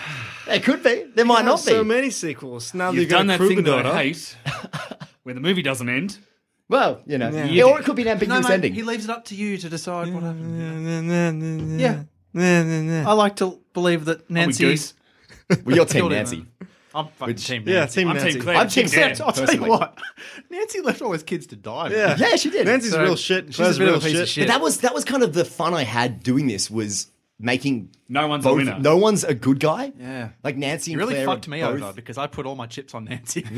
[0.47, 1.05] There could be.
[1.15, 1.71] There might not be.
[1.71, 2.73] So many sequels.
[2.73, 4.35] Now You've they've got done a that thing that I hate,
[5.23, 6.17] where the movie doesn't end.
[6.67, 7.45] well, you know, Yeah.
[7.45, 8.73] Yeah, or it could be an ambiguous mate, ending.
[8.73, 11.79] he leaves it up to you to decide what happens.
[11.81, 12.03] Yeah.
[12.33, 13.03] Yeah.
[13.07, 14.63] I like to believe that Are we Nancy.
[14.63, 14.93] goose?
[15.63, 16.45] well, you're Team Killed it, Nancy.
[16.93, 17.05] Man.
[17.05, 18.33] I'm fucking team Yeah, Team I'm Nancy.
[18.33, 18.55] Team Claire.
[18.57, 19.07] I'm Team Claire.
[19.07, 19.23] Nancy.
[19.23, 19.69] I'll tell you personally.
[19.69, 19.99] what.
[20.49, 21.89] Nancy left all his kids to die.
[21.89, 21.97] man.
[21.97, 22.15] Yeah.
[22.29, 22.65] Yeah, she did.
[22.67, 23.47] Nancy's So, real shit.
[23.47, 24.47] she's Claire's a bit of real a piece of shit.
[24.47, 27.07] But that was that was kind of the fun I had doing this was
[27.41, 28.79] making No one's a winner.
[28.79, 29.91] No one's a good guy.
[29.99, 30.29] Yeah.
[30.43, 32.67] Like Nancy You and really Claire fucked me both- over because I put all my
[32.67, 33.45] chips on Nancy.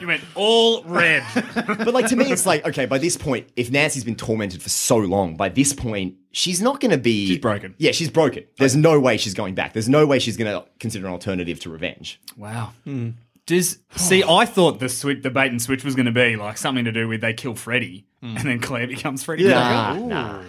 [0.00, 1.22] you went all red.
[1.66, 2.86] But like to me, it's like okay.
[2.86, 6.80] By this point, if Nancy's been tormented for so long, by this point, she's not
[6.80, 7.26] going to be.
[7.26, 7.74] She's broken.
[7.78, 8.44] Yeah, she's broken.
[8.58, 9.72] There's no way she's going back.
[9.72, 12.20] There's no way she's going to consider an alternative to revenge.
[12.36, 12.72] wow.
[12.84, 13.10] Hmm.
[13.46, 14.22] Does see?
[14.22, 16.92] I thought the switch, the bait and switch was going to be like something to
[16.92, 18.36] do with they kill Freddy hmm.
[18.36, 19.44] and then Claire becomes Freddy.
[19.44, 19.92] Yeah.
[19.92, 20.06] Krueger.
[20.06, 20.42] Nah,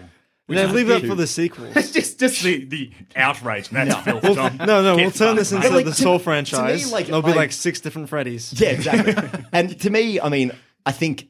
[0.56, 0.62] nah.
[0.62, 1.76] Yeah, leave that for the sequels.
[1.76, 3.70] It's just just the, the outrage.
[3.70, 4.58] That's filth, Tom.
[4.58, 5.76] No, no, Get we'll turn this into mate.
[5.76, 6.92] Like, the to- Soul to me, franchise.
[6.92, 8.60] like, There'll be I- like six different Freddys.
[8.60, 9.16] Yeah, exactly.
[9.54, 10.52] and to me, I mean,
[10.86, 11.28] I think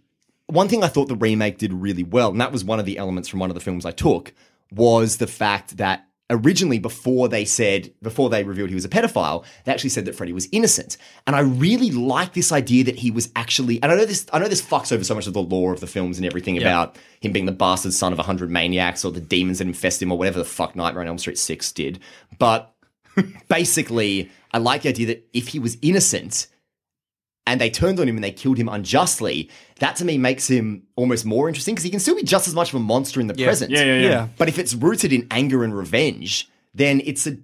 [0.47, 2.97] one thing I thought the remake did really well, and that was one of the
[2.97, 4.33] elements from one of the films I took,
[4.71, 9.43] was the fact that originally before they said before they revealed he was a pedophile
[9.63, 10.97] they actually said that freddy was innocent.
[11.25, 14.39] And i really like this idea that he was actually and i know this i
[14.39, 16.97] know this fucks over so much of the lore of the films and everything about
[17.19, 20.11] him being the bastard son of a hundred maniacs or the demons that infest him
[20.11, 21.99] or whatever the fuck nightmare on elm street 6 did.
[22.37, 22.73] But
[23.47, 26.47] basically i like the idea that if he was innocent
[27.49, 30.83] and they turned on him and they killed him unjustly, that to me makes him
[30.95, 33.25] almost more interesting because he can still be just as much of a monster in
[33.25, 33.71] the present.
[33.71, 34.09] Yeah, yeah, yeah.
[34.09, 34.27] Yeah.
[34.37, 37.37] But if it's rooted in anger and revenge, then it's a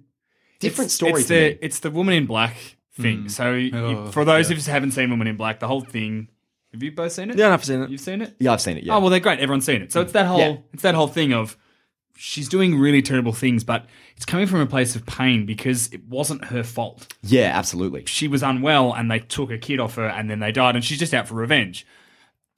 [0.60, 2.56] different story It's the it's the woman in black
[2.92, 3.24] thing.
[3.24, 3.30] Mm.
[3.32, 5.80] So you- Oh, for those of you who haven't seen Woman in Black, the whole
[5.80, 6.28] thing.
[6.72, 7.36] Have you both seen it?
[7.36, 7.90] Yeah, I've seen it.
[7.90, 8.36] You've seen it.
[8.38, 8.84] Yeah, I've seen it.
[8.84, 8.94] Yeah.
[8.94, 9.40] Oh well, they're great.
[9.40, 9.92] Everyone's seen it.
[9.92, 10.04] So mm.
[10.04, 10.56] it's that whole Yeah.
[10.72, 11.56] it's that whole thing of
[12.16, 13.86] she's doing really terrible things, but
[14.16, 17.12] it's coming from a place of pain because it wasn't her fault.
[17.22, 18.04] yeah, absolutely.
[18.06, 20.84] She was unwell and they took a kid off her and then they died and
[20.84, 21.86] she's just out for revenge.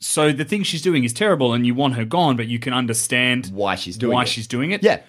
[0.01, 2.73] So the thing she's doing is terrible and you want her gone, but you can
[2.73, 4.29] understand Why she's doing why it.
[4.29, 4.83] she's doing it.
[4.85, 5.01] Yeah.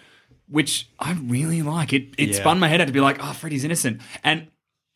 [0.47, 1.93] Which I really like.
[1.93, 2.35] It it Yeah.
[2.37, 4.01] spun my head out to be like, oh, Freddy's innocent.
[4.23, 4.47] And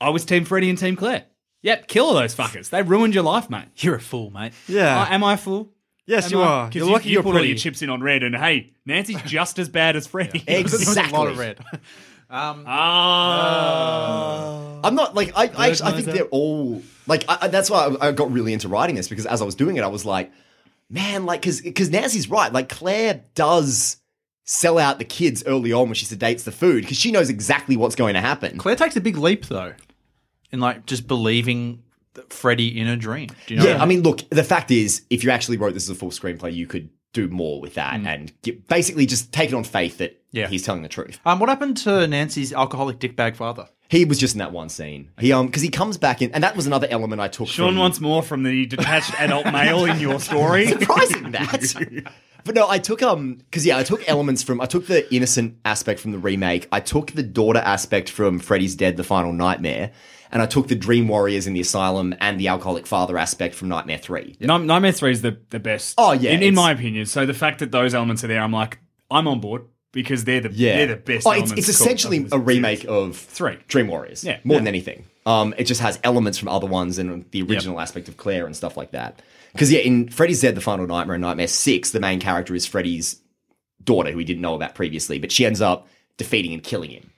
[0.01, 1.25] I was Team Freddy and Team Claire.
[1.61, 2.71] Yep, kill all those fuckers.
[2.71, 3.67] They ruined your life, mate.
[3.77, 4.53] You're a fool, mate.
[4.67, 5.03] Yeah.
[5.03, 5.71] Uh, am I a fool?
[6.05, 6.67] Yes, you are.
[6.67, 7.49] Because You're you, lucky you you're put all pretty.
[7.49, 10.39] your chips in on red, and hey, Nancy's just as bad as Freddy.
[10.47, 11.17] There's a Exactly.
[11.17, 11.59] lot of red.
[12.29, 12.63] Um,
[13.67, 14.79] Ah.
[14.83, 15.51] I'm not like I.
[15.55, 17.25] I, actually, I think they're all like.
[17.27, 19.53] I, I- that's why I, I got really into writing this because as I was
[19.55, 20.31] doing it, I was like,
[20.89, 22.51] man, like because because Nancy's right.
[22.51, 23.97] Like Claire does
[24.45, 27.77] sell out the kids early on when she sedates the food because she knows exactly
[27.77, 28.57] what's going to happen.
[28.57, 29.73] Claire takes a big leap though,
[30.51, 31.92] in like just believing that
[32.29, 33.29] Freddy in a dream.
[33.47, 33.65] Do you know?
[33.67, 35.95] yeah, what I mean, look, the fact is, if you actually wrote this as a
[35.95, 39.63] full screenplay, you could do more with that and get, basically just take it on
[39.63, 40.47] faith that Yeah.
[40.47, 41.19] he's telling the truth.
[41.25, 43.67] Um, what happened to Nancy's alcoholic dickbag father?
[43.87, 45.11] He was just in that one scene.
[45.19, 47.47] He um because he comes back in, and that was another element I took.
[47.47, 50.67] Sean from, wants more from the detached adult male in your story.
[50.67, 52.11] surprising that.
[52.45, 55.59] But no, I took um because yeah, I took elements from I took the innocent
[55.63, 56.67] aspect from the remake.
[56.73, 59.91] I took the daughter aspect from Freddy's Dead: The Final Nightmare,
[60.33, 63.69] and I took the Dream Warriors in the Asylum and the alcoholic father aspect from
[63.69, 64.35] Nightmare Three.
[64.41, 65.95] Night- Nightmare 3 is the, the best.
[65.97, 67.05] Oh, yeah, In, in my opinion.
[67.05, 68.79] So the fact that those elements are there, I'm like,
[69.09, 69.63] I'm on board
[69.93, 73.57] because they're the, Yeah, they're the best Oh, it's, it's essentially a remake of Three.
[73.67, 74.23] Dream Warriors.
[74.23, 74.39] Yeah.
[74.43, 74.59] more Yeah.
[74.59, 75.05] than anything.
[75.25, 78.53] Um, it just has elements from other ones and the original aspect of Claire and
[78.55, 79.21] stuff like that.
[79.53, 82.65] Because yeah, in Freddy's Dead: The Final Nightmare and Nightmare Six, the main character is
[82.65, 83.21] Freddy's
[83.83, 87.11] daughter, who we didn't know about previously, but she ends up defeating and killing him.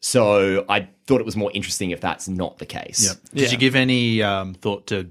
[0.00, 3.14] So I thought it was more interesting if that's not the case.
[3.34, 5.10] Did you give any um, thought to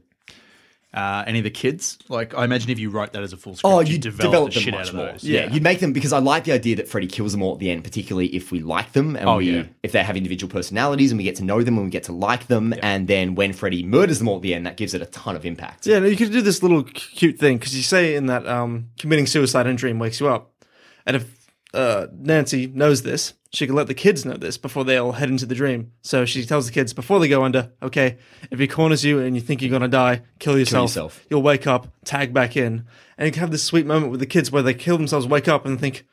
[0.93, 1.97] uh, any of the kids?
[2.07, 4.31] Like, I imagine if you write that as a full script, Oh, you you develop,
[4.31, 5.05] develop, the them shit much out of more.
[5.07, 5.23] those.
[5.25, 5.51] Yeah.
[5.51, 7.69] you'd make them because I like the idea that Freddy kills them all at the
[7.71, 9.63] end, particularly if we like them and Oh, we yeah.
[9.83, 12.13] if they have individual personalities and we get to know them and we get to
[12.13, 15.01] like them, and then when Freddy murders them all at the end, that gives it
[15.01, 15.85] a ton of impact.
[15.87, 18.89] Yeah, no, you could do this little cute thing because you say in that um,
[18.97, 20.51] committing suicide in dream wakes you up,
[21.05, 21.44] and if
[21.75, 25.29] uh, Nancy knows this, she can let the kids know this before they all head
[25.29, 25.91] into the dream.
[26.01, 28.17] So she tells the kids before they go under, okay,
[28.49, 30.91] if he corners you and you think you're gonna die, kill yourself.
[30.91, 31.25] yourself.
[31.29, 32.85] You'll wake up, tag back in,
[33.17, 35.47] and you can have this sweet moment with the kids where they kill themselves, wake
[35.47, 36.05] up, and think,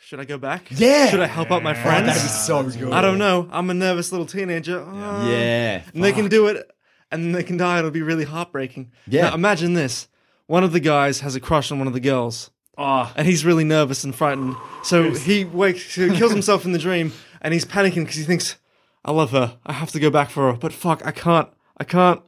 [0.00, 0.68] should I go back?
[0.70, 1.08] Yeah.
[1.10, 2.06] Should I help out my friends?
[2.06, 2.92] That'd be so good.
[2.94, 3.46] I don't know.
[3.52, 4.78] I'm a nervous little teenager.
[4.78, 5.82] Yeah.
[5.92, 6.70] and they can do it,
[7.12, 7.78] and they can die.
[7.78, 8.90] It'll be really heartbreaking.
[9.06, 9.28] Yeah.
[9.28, 10.08] Now, imagine this:
[10.46, 12.50] one of the guys has a crush on one of the girls,
[12.80, 14.54] Oh, and he's really nervous and frightened.
[14.84, 17.12] So he wakes, he kills himself in the dream,
[17.42, 18.56] and he's panicking because he thinks,
[19.04, 19.58] "I love her.
[19.66, 21.48] I have to go back for her, but fuck, I can't.
[21.76, 22.22] I can't."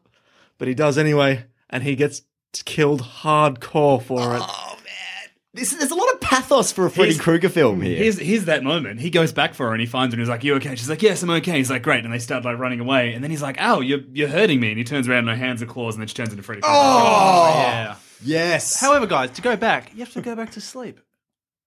[0.59, 2.23] But he does anyway, and he gets
[2.65, 4.43] killed hardcore for it.
[4.45, 7.97] Oh man, this, there's a lot of pathos for a Freddy Here's- Krueger film here.
[7.97, 8.99] Here's here's that moment.
[9.01, 10.91] He goes back for her and he finds her and he's like, "You okay?" She's
[10.91, 13.13] like, "Yes, I'm okay." He's like, "Great," and they start like running away.
[13.15, 15.37] And then he's like, "Ow, you're you're hurting me!" And he turns around and her
[15.47, 16.63] hands are claws, and then she turns into Freddy.
[16.65, 16.69] Oh.
[16.69, 17.95] oh yeah.
[18.23, 18.81] Yes.
[18.81, 21.01] However, guys, to go back, you have to go back to sleep.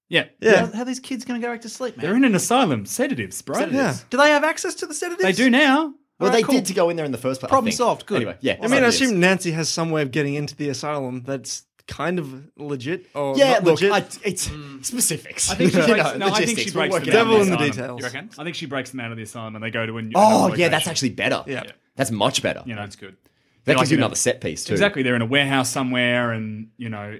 [0.09, 0.65] yeah, Yeah.
[0.67, 2.05] How, how are these kids going to go back to sleep, man?
[2.05, 3.59] They're in an asylum, sedatives, bro.
[3.65, 3.95] Yeah.
[4.09, 5.23] Do they have access to the sedatives?
[5.23, 5.93] They do now.
[6.19, 6.55] well, Alright, they cool.
[6.55, 7.49] did to go in there in the first place.
[7.49, 8.05] Problem solved.
[8.05, 8.17] Good.
[8.17, 8.57] Anyway, yeah.
[8.61, 12.17] I mean, I assume Nancy has some way of getting into the asylum that's kind
[12.19, 13.91] of legit or Yeah, not look, legit.
[13.91, 14.49] I, it's
[14.87, 15.51] specifics.
[15.51, 17.21] I think she You breaks, know, no, I think she breaks work them it out
[17.21, 17.23] out.
[17.25, 17.71] Devil in the asylum.
[17.71, 17.99] details.
[17.99, 18.29] You reckon?
[18.37, 20.13] I think she breaks them out of the asylum and they go to a new.
[20.15, 21.43] Oh another yeah, that's actually better.
[21.47, 21.63] Yeah.
[21.95, 22.63] That's much better.
[22.65, 23.17] you know, it's good.
[23.65, 24.73] That like gives you in a- another set piece too.
[24.73, 27.19] Exactly, they're in a warehouse somewhere, and you know,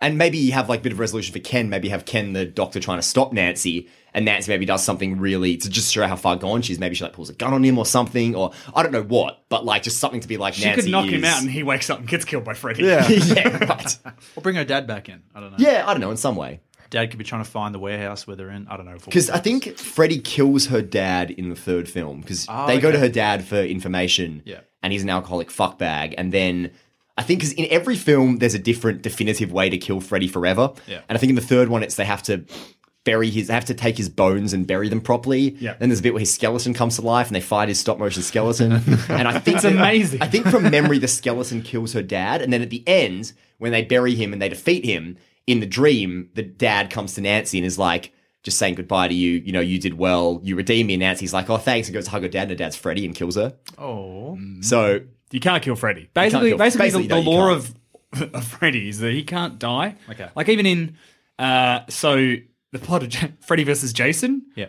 [0.00, 1.70] And maybe you have like a bit of resolution for Ken.
[1.70, 5.56] Maybe have Ken, the doctor, trying to stop Nancy, and Nancy maybe does something really
[5.56, 6.78] to just show how far gone she is.
[6.78, 9.44] Maybe she like pulls a gun on him or something, or I don't know what,
[9.48, 11.62] but like just something to be like she Nancy could knock him out and he
[11.62, 12.82] wakes up and gets killed by Freddy.
[12.84, 13.08] Yeah.
[13.08, 13.98] yeah, right.
[14.36, 15.22] Or bring her dad back in.
[15.34, 15.56] I don't know.
[15.58, 16.60] Yeah, I don't know in some way
[16.90, 18.68] Dad could be trying to find the warehouse where they're in.
[18.68, 18.96] I don't know.
[19.04, 22.92] because I think Freddy kills her dad in the third film because Oh, they go
[22.92, 24.42] to her dad for information.
[24.44, 24.60] Yeah.
[24.86, 26.70] And he's an alcoholic fuckbag, and then.
[27.18, 30.74] I think because in every film there's a different definitive way to kill Freddy forever.
[30.86, 31.00] Yeah.
[31.08, 32.44] And I think in the third one it's they have to
[33.04, 35.56] bury his they have to take his bones and bury them properly.
[35.58, 35.76] Yeah.
[35.78, 37.98] Then there's a bit where his skeleton comes to life and they fight his stop
[37.98, 38.72] motion skeleton.
[39.08, 40.20] and I think It's amazing.
[40.20, 43.72] I think from memory the skeleton kills her dad, and then at the end, when
[43.72, 45.16] they bury him and they defeat him,
[45.46, 48.12] in the dream, the dad comes to Nancy and is like
[48.46, 49.32] just saying goodbye to you.
[49.44, 50.40] You know, you did well.
[50.44, 50.94] You redeemed me.
[50.94, 51.88] And Nancy's like, oh, thanks.
[51.88, 53.54] And goes to hug her dad, and her dad's Freddy and kills her.
[53.76, 54.38] Oh.
[54.60, 55.00] So
[55.32, 56.08] You can't kill Freddy.
[56.14, 57.74] Basically, kill- basically, basically, the, no, the you law of,
[58.34, 59.96] of Freddy is that he can't die.
[60.08, 60.28] Okay.
[60.36, 60.96] Like even in
[61.40, 62.36] uh, so
[62.72, 64.46] the plot of J- Freddy versus Jason.
[64.54, 64.66] Yeah.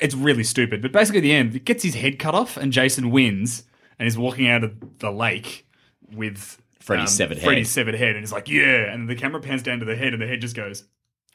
[0.00, 2.72] It's really stupid, but basically at the end, it gets his head cut off, and
[2.72, 3.64] Jason wins,
[3.98, 5.66] and is walking out of the lake
[6.12, 7.44] with Freddy's severed head.
[7.44, 10.12] Freddy's severed head, and he's like, "Yeah," and the camera pans down to the head,
[10.12, 10.84] and the head just goes.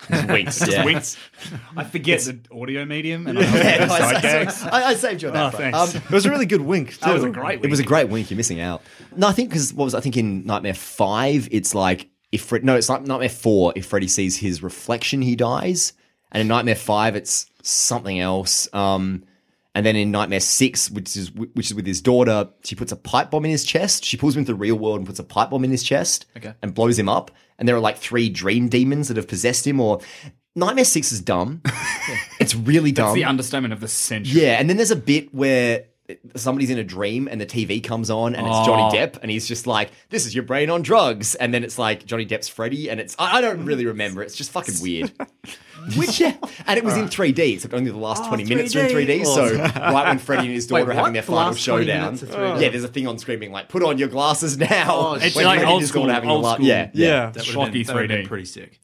[0.09, 0.59] Winks.
[0.59, 0.85] Just yeah.
[0.85, 1.17] winks.
[1.75, 3.53] I forget the audio medium, and I Yeah,
[3.85, 4.63] yeah, I, side I- gags.
[4.63, 5.45] I, I saved you on that.
[5.53, 5.75] Oh, front.
[5.75, 5.95] thanks.
[5.95, 6.91] Um, it was a really good wink.
[6.91, 6.97] Too.
[7.05, 7.59] That was a great.
[7.59, 7.65] Wink.
[7.65, 8.29] It was a great wink.
[8.31, 8.81] You're missing out.
[9.15, 11.47] No, I think because what was I think in Nightmare Five?
[11.51, 13.73] It's like if Fred, no, it's like Nightmare Four.
[13.75, 15.93] If Freddy sees his reflection, he dies.
[16.31, 18.73] And in Nightmare Five, it's something else.
[18.73, 19.23] Um,
[19.73, 22.95] and then in Nightmare Six, which is which is with his daughter, she puts a
[22.95, 24.03] pipe bomb in his chest.
[24.03, 26.25] She pulls him into the real world and puts a pipe bomb in his chest
[26.37, 26.53] Okay.
[26.61, 27.31] and blows him up.
[27.57, 29.79] And there are like three dream demons that have possessed him.
[29.79, 30.01] Or
[30.55, 31.61] Nightmare Six is dumb.
[32.39, 33.05] it's really dumb.
[33.07, 34.41] That's the understatement of the century.
[34.41, 35.85] Yeah, and then there's a bit where
[36.35, 38.91] somebody's in a dream and the TV comes on and it's Johnny Oh.
[38.95, 42.05] Depp and he's just like, "This is your brain on drugs," and then it's like
[42.05, 44.21] Johnny Depp's Freddy and it's I, I don't really remember.
[44.23, 45.11] It's just fucking weird.
[45.97, 46.37] Which yeah,
[46.67, 49.25] and it was in 3D, except only the last 20 minutes are in 3D.
[49.25, 51.85] So right when Freddy and his daughter Wait, are having their The final last 20
[51.85, 52.61] showdown, minutes are 3D?
[52.61, 55.35] yeah, there's a thing on screen being like, "Put on your glasses now." Oh, It's
[55.35, 56.67] When like Freddy old his daughter school, having a old la- school.
[56.67, 57.31] Yeah, Yeah.
[57.31, 58.27] That Schlocky would've been, that been 3D.
[58.27, 58.79] pretty sick.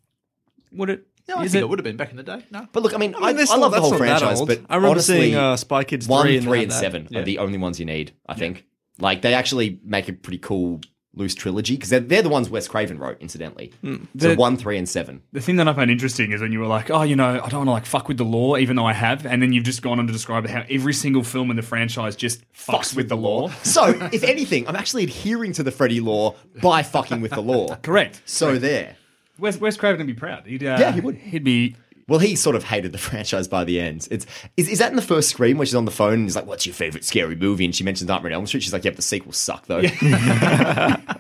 [0.72, 1.08] Would it?
[1.28, 2.46] No, I Is think it- it would have been back in the day.
[2.52, 2.68] No.
[2.72, 4.06] But look, I mean, I, I mean, they're I still- love the that's whole not
[4.06, 4.48] that franchise, old.
[4.48, 6.80] but I remember honestly, seeing, uh, Spy Kids one, 3 and three, and that.
[6.80, 7.20] seven Yeah.
[7.20, 8.14] are the only ones you need.
[8.28, 8.66] I think.
[9.00, 10.82] Like they actually make a pretty cool
[11.14, 13.74] loose trilogy because they're, they're the ones Wes Craven wrote, incidentally.
[13.84, 15.22] So The- one, three, and seven.
[15.34, 17.50] The thing that I found interesting is when you were like, oh, you know, I
[17.50, 19.64] don't want to like fuck with the law, even though I have, and then you've
[19.64, 23.10] just gone on to describe how every single film in the franchise just fucks with
[23.10, 23.50] the law.
[23.64, 27.76] So, if anything, I'm actually adhering to the Freddy law by fucking with the law.
[27.82, 28.22] Correct.
[28.26, 28.97] So there.
[29.40, 30.46] Wes, Wes Craven would be proud.
[30.46, 31.16] He'd, uh, Yeah, he would.
[31.16, 31.76] He'd be.
[32.08, 34.08] Well, he sort of hated the franchise by the end.
[34.10, 34.26] It's
[34.56, 36.46] is, is that in the first scream where she's on the phone and he's like,
[36.46, 38.64] "What's your favorite scary movie?" And she mentions Nightmare on Elm Street.
[38.64, 39.82] She's like, "Yep, the sequels suck though."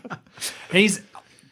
[0.72, 1.02] He's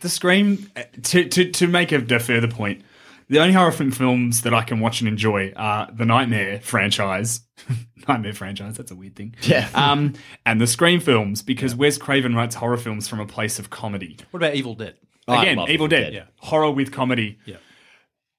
[0.01, 0.69] the Scream.
[0.75, 2.81] uh, To to to make a, a further point,
[3.29, 7.41] the only horror film films that I can watch and enjoy are the Nightmare franchise.
[8.07, 8.77] Nightmare franchise.
[8.77, 9.35] That's a weird thing.
[9.41, 9.67] Yeah.
[9.73, 10.13] Um,
[10.45, 14.17] and the Scream films because Wes Craven writes horror films from a place of comedy.
[14.31, 14.95] What about Evil Dead?
[15.27, 16.01] I Again, love Evil Dead.
[16.01, 16.13] Dead.
[16.13, 16.23] Yeah.
[16.37, 17.39] Horror with comedy.
[17.45, 17.57] Yeah.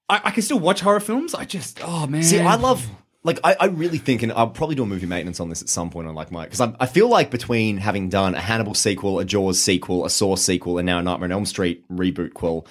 [0.08, 1.34] I, I can still watch horror films.
[1.34, 2.22] I just, oh man.
[2.22, 2.86] See, I love.
[3.24, 5.68] Like, I, I really think, and I'll probably do a movie maintenance on this at
[5.68, 8.74] some point on like my, because I, I feel like between having done a Hannibal
[8.74, 12.34] sequel, a Jaws sequel, a Saw sequel, and now a Nightmare on Elm Street reboot
[12.34, 12.68] quill,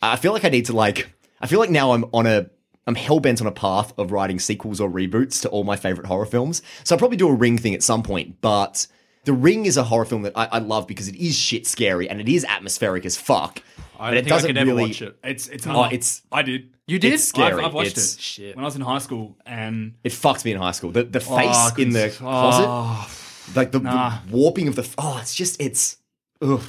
[0.00, 2.48] I feel like I need to like, I feel like now I'm on a
[2.86, 6.06] I'm hell bent on a path of writing sequels or reboots to all my favorite
[6.06, 6.62] horror films.
[6.84, 8.40] So I'll probably do a Ring thing at some point.
[8.40, 8.86] But
[9.24, 12.08] The Ring is a horror film that I, I love because it is shit scary
[12.10, 13.62] and it is atmospheric as fuck.
[13.98, 14.82] I but don't it think doesn't could ever really.
[14.88, 15.16] watch it.
[15.24, 16.70] It's it's Oh, it's I did.
[16.86, 17.14] You did?
[17.14, 17.60] It's scary.
[17.60, 18.56] I've, I've watched It's- it Shit.
[18.56, 20.90] when I was in high school, and It fucked me in high school.
[20.90, 23.08] The the Oh, face I in the couldn't- closet, oh.
[23.54, 24.18] like the, Nah.
[24.26, 24.86] the warping of the.
[24.98, 25.96] Oh, it's just it's.
[26.42, 26.60] Ugh.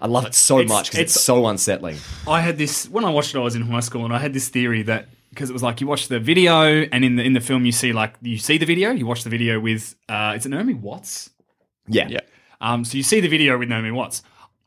[0.00, 1.96] I love it so It's- much because it's, it's- so unsettling.
[2.28, 3.38] I had this when I watched it.
[3.38, 5.80] I was in high school, and I had this theory that because it was like
[5.80, 8.58] you watch the video, and in the in the film you see like you see
[8.58, 11.30] the video, you watch the video with uh, it's Naomi Watts.
[11.88, 12.20] Yeah, Yeah.
[12.60, 14.22] Um, so you see the video with Naomi Watts.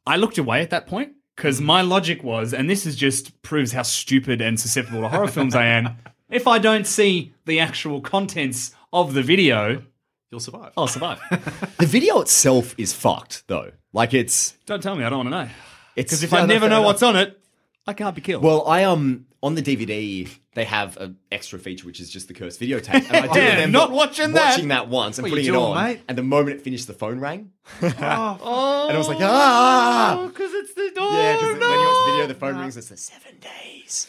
[0.06, 3.72] I looked away at that point because my logic was, and this is just proves
[3.72, 5.98] how stupid and susceptible to horror films I am.
[6.30, 9.82] If I don't see the actual contents of the video,
[10.30, 10.74] You'll survive.
[10.78, 11.20] I'll survive.
[11.80, 13.72] The video itself is fucked though.
[13.94, 15.50] Like it's don't tell me, I don't want to know.
[15.96, 16.86] it's Because if I no, never know enough.
[16.86, 17.40] what's on it,
[17.88, 18.44] I can't be killed.
[18.44, 22.34] Well, I um on the DVD they have an extra feature which is just the
[22.34, 23.08] cursed videotape.
[23.10, 24.50] And I do Yeah, remember not watching that.
[24.52, 26.02] watching that once and What you putting it doing, on, mate?
[26.10, 27.86] and the moment it finished, the phone rang, oh,
[28.90, 31.12] and I was like, ah, because it's the door.
[31.14, 31.34] yeah.
[31.36, 31.70] Because no.
[31.70, 32.78] when you watch the video, the phone rings.
[32.78, 34.08] It's the seven days.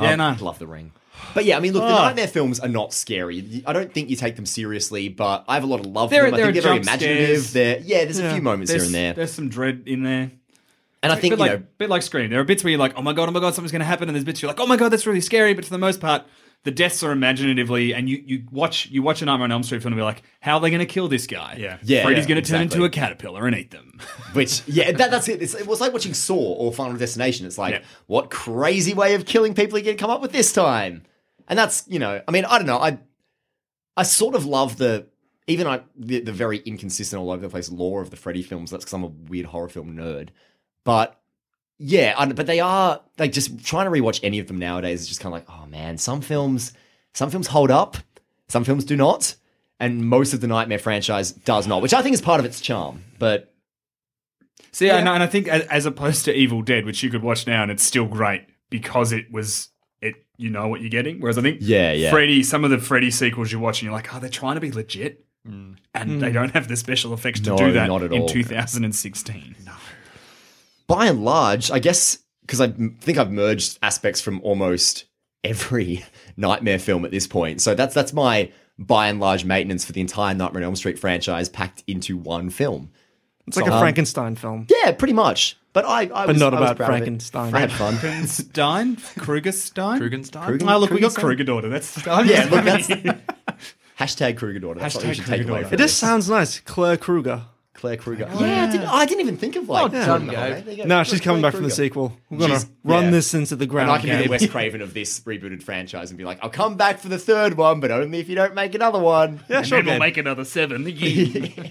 [0.00, 0.24] Yeah, Um, no.
[0.24, 0.92] I love the ring.
[1.34, 2.02] But yeah, I mean, look, the Oh.
[2.02, 3.62] nightmare films are not scary.
[3.66, 6.24] I don't think you take them seriously, but I have a lot of love There-
[6.24, 6.34] for them.
[6.34, 7.26] I there think are they're very jump imaginative.
[7.44, 7.52] scares.
[7.52, 10.30] They're yeah, there's a few moments There's, here and there, there's some dread in there.
[11.02, 12.30] And I think bit you like, know, bit like Scream.
[12.30, 13.86] There are bits where you're like, oh my god, oh my god, something's going to
[13.86, 15.54] happen, and there's bits you're like, oh my god, that's really scary.
[15.54, 16.24] But for the most part,
[16.64, 19.82] the deaths are imaginatively, and you, you watch you watch a Nightmare on Elm Street
[19.82, 21.56] film and be like, how are they going to kill this guy?
[21.58, 21.78] Yeah.
[21.82, 22.62] Yeah, Freddy's yeah, going to turn exactly.
[22.62, 24.00] into a caterpillar and eat them.
[24.32, 25.40] Which, yeah, that, that's it.
[25.40, 27.46] It's, it was like watching Saw or Final Destination.
[27.46, 27.82] It's like, Yeah.
[28.06, 31.04] what crazy way of killing people are you going to come up with this time?
[31.46, 32.78] And that's, you know, I mean, I don't know.
[32.78, 32.98] I
[33.96, 35.06] I sort of love the,
[35.46, 38.70] even I, the, the very inconsistent, all over the place lore of the Freddy films.
[38.70, 40.28] That's because I'm a weird horror film nerd.
[40.88, 41.20] But
[41.76, 45.08] yeah, I, but they are, like, just trying to rewatch any of them nowadays is
[45.08, 46.72] just kind of like, oh man, some films,
[47.12, 47.98] some films hold up,
[48.48, 49.34] some films do not.
[49.78, 52.62] And most of the Nightmare franchise does not, which I think is part of its
[52.62, 53.04] charm.
[53.18, 53.52] But
[54.72, 57.62] See, and, and I think as opposed to Evil Dead, which you could watch now
[57.62, 59.68] and it's still great because it was
[60.00, 60.14] it.
[60.38, 61.20] You know what you're getting.
[61.20, 62.10] Whereas I think Yeah, yeah.
[62.10, 64.62] Freddy, some of the Freddy sequels you watch and you're like, oh, they're trying to
[64.62, 65.26] be legit.
[65.46, 65.76] Mm.
[65.94, 66.34] And they hmm.
[66.34, 68.28] don't have the special effects to No, do that not at in all.
[68.28, 69.56] 2016.
[70.88, 70.94] No.
[70.96, 72.68] by and large, I guess because I
[73.00, 75.04] think I've merged aspects from almost
[75.44, 76.04] every
[76.36, 77.60] nightmare film at this point.
[77.60, 80.98] So that's that's my by and large maintenance for the entire Nightmare on Elm Street
[80.98, 82.90] franchise packed into one film.
[83.46, 84.66] It's like a um, Frankenstein film.
[84.68, 85.56] Yeah, pretty much.
[85.72, 86.98] But I, I But was, not I was about proud of it.
[86.98, 87.54] Frankenstein.
[87.54, 87.94] I had fun.
[87.96, 88.96] Frankenstein?
[88.96, 89.98] Krugerstein?
[90.00, 90.44] Krugenstein?
[90.58, 91.20] Krugen- Oh, look, we got Krugerstein?
[91.20, 91.68] Krueger daughter.
[91.70, 92.88] That's Yeah, look, that's
[93.98, 94.80] hashtag Krueger daughter.
[94.80, 95.68] That's what we Hashtag should take Krueger away daughter.
[95.68, 95.90] from It this.
[95.92, 96.60] just sounds nice.
[96.60, 97.42] Claire Krueger.
[97.78, 98.28] Claire Krueger.
[98.38, 99.90] Yeah, I didn't, I didn't even think of like.
[99.90, 100.52] Oh, well done, putting Gabe.
[100.54, 100.88] whole- there you go.
[100.88, 102.12] No, she's coming Claire back from the sequel.
[102.28, 103.10] We're gonna She's- run yeah.
[103.10, 103.90] this into the And ground.
[103.90, 106.76] I can be the Wes Craven of this rebooted franchise and be like, I'll come
[106.76, 109.40] back for the third one, but only if you don't make another one.
[109.48, 109.78] Yeah, And sure.
[109.78, 110.86] then we'll make another seven.
[110.98, 111.68] Yeah.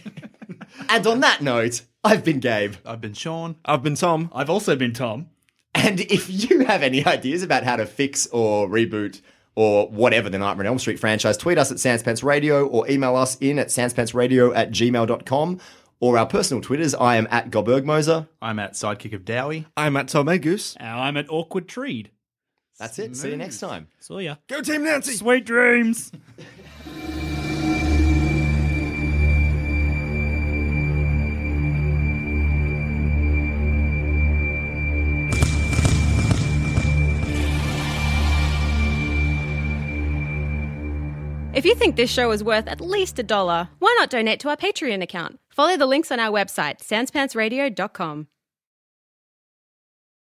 [0.90, 2.76] And on that note, I've been Gabe.
[2.86, 3.56] I've been Sean.
[3.66, 4.30] I've been Tom.
[4.34, 5.28] I've also been Tom.
[5.76, 9.22] And if you have any ideas about how to fix or reboot
[9.56, 12.90] or whatever the Nightmare on Elm Street franchise, tweet us at Sans Pants Radio or
[12.90, 15.60] email us in at sanspantsradio at gmail.com
[16.00, 16.94] or our personal Twitters.
[16.96, 18.28] I am at Gobergmoser.
[18.42, 19.66] I'm at Sidekick of Dowie.
[19.76, 20.76] I'm at Tom Goose.
[20.80, 22.12] Now I'm at Awkward Treed.
[22.80, 23.16] That's it.
[23.16, 23.88] See you next time.
[24.00, 24.36] So yeah.
[24.48, 25.14] Go Team Nancy.
[25.14, 26.12] Sweet dreams.
[41.58, 44.50] If you think this show is worth at least a dollar, why not donate to
[44.50, 45.40] our Patreon account?
[45.58, 48.28] Follow the links on our website, sanspantsradio.com.